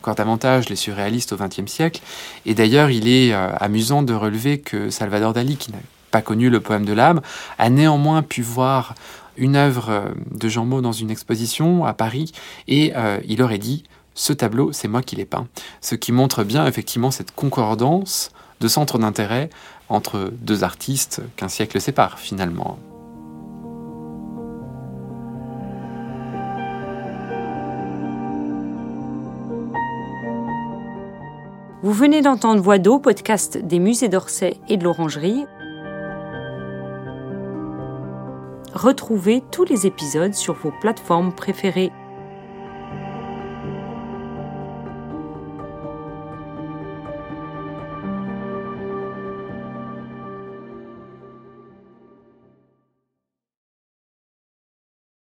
encore 0.00 0.14
davantage 0.14 0.70
les 0.70 0.76
surréalistes 0.76 1.34
au 1.34 1.36
XXe 1.36 1.70
siècle. 1.70 2.00
Et 2.46 2.54
d'ailleurs, 2.54 2.88
il 2.88 3.06
est 3.06 3.34
euh, 3.34 3.50
amusant 3.60 4.02
de 4.02 4.14
relever 4.14 4.58
que 4.58 4.88
Salvador 4.88 5.34
Dali, 5.34 5.58
qui 5.58 5.72
n'a 5.72 5.78
pas 6.10 6.22
connu 6.22 6.48
le 6.48 6.60
poème 6.60 6.86
de 6.86 6.94
l'âme, 6.94 7.20
a 7.58 7.68
néanmoins 7.68 8.22
pu 8.22 8.40
voir 8.40 8.94
une 9.40 9.56
œuvre 9.56 10.14
de 10.30 10.48
Jean 10.48 10.64
Maud 10.64 10.84
dans 10.84 10.92
une 10.92 11.10
exposition 11.10 11.84
à 11.84 11.94
Paris 11.94 12.30
et 12.68 12.92
il 13.26 13.42
aurait 13.42 13.58
dit 13.58 13.82
ce 14.14 14.32
tableau, 14.32 14.72
c'est 14.72 14.88
moi 14.88 15.02
qui 15.02 15.16
l'ai 15.16 15.24
peint. 15.24 15.48
Ce 15.80 15.94
qui 15.94 16.12
montre 16.12 16.44
bien 16.44 16.66
effectivement 16.66 17.10
cette 17.10 17.34
concordance 17.34 18.30
de 18.60 18.68
centres 18.68 18.98
d'intérêt 18.98 19.50
entre 19.88 20.30
deux 20.42 20.62
artistes 20.62 21.22
qu'un 21.36 21.48
siècle 21.48 21.80
sépare 21.80 22.18
finalement. 22.18 22.78
Vous 31.82 31.92
venez 31.94 32.20
d'entendre 32.20 32.60
Voix 32.60 32.78
d'eau, 32.78 32.98
podcast 32.98 33.56
des 33.56 33.78
musées 33.78 34.10
d'Orsay 34.10 34.58
et 34.68 34.76
de 34.76 34.84
l'Orangerie. 34.84 35.46
Retrouvez 38.74 39.42
tous 39.50 39.64
les 39.64 39.88
épisodes 39.88 40.32
sur 40.32 40.54
vos 40.54 40.70
plateformes 40.70 41.32
préférées. 41.32 41.90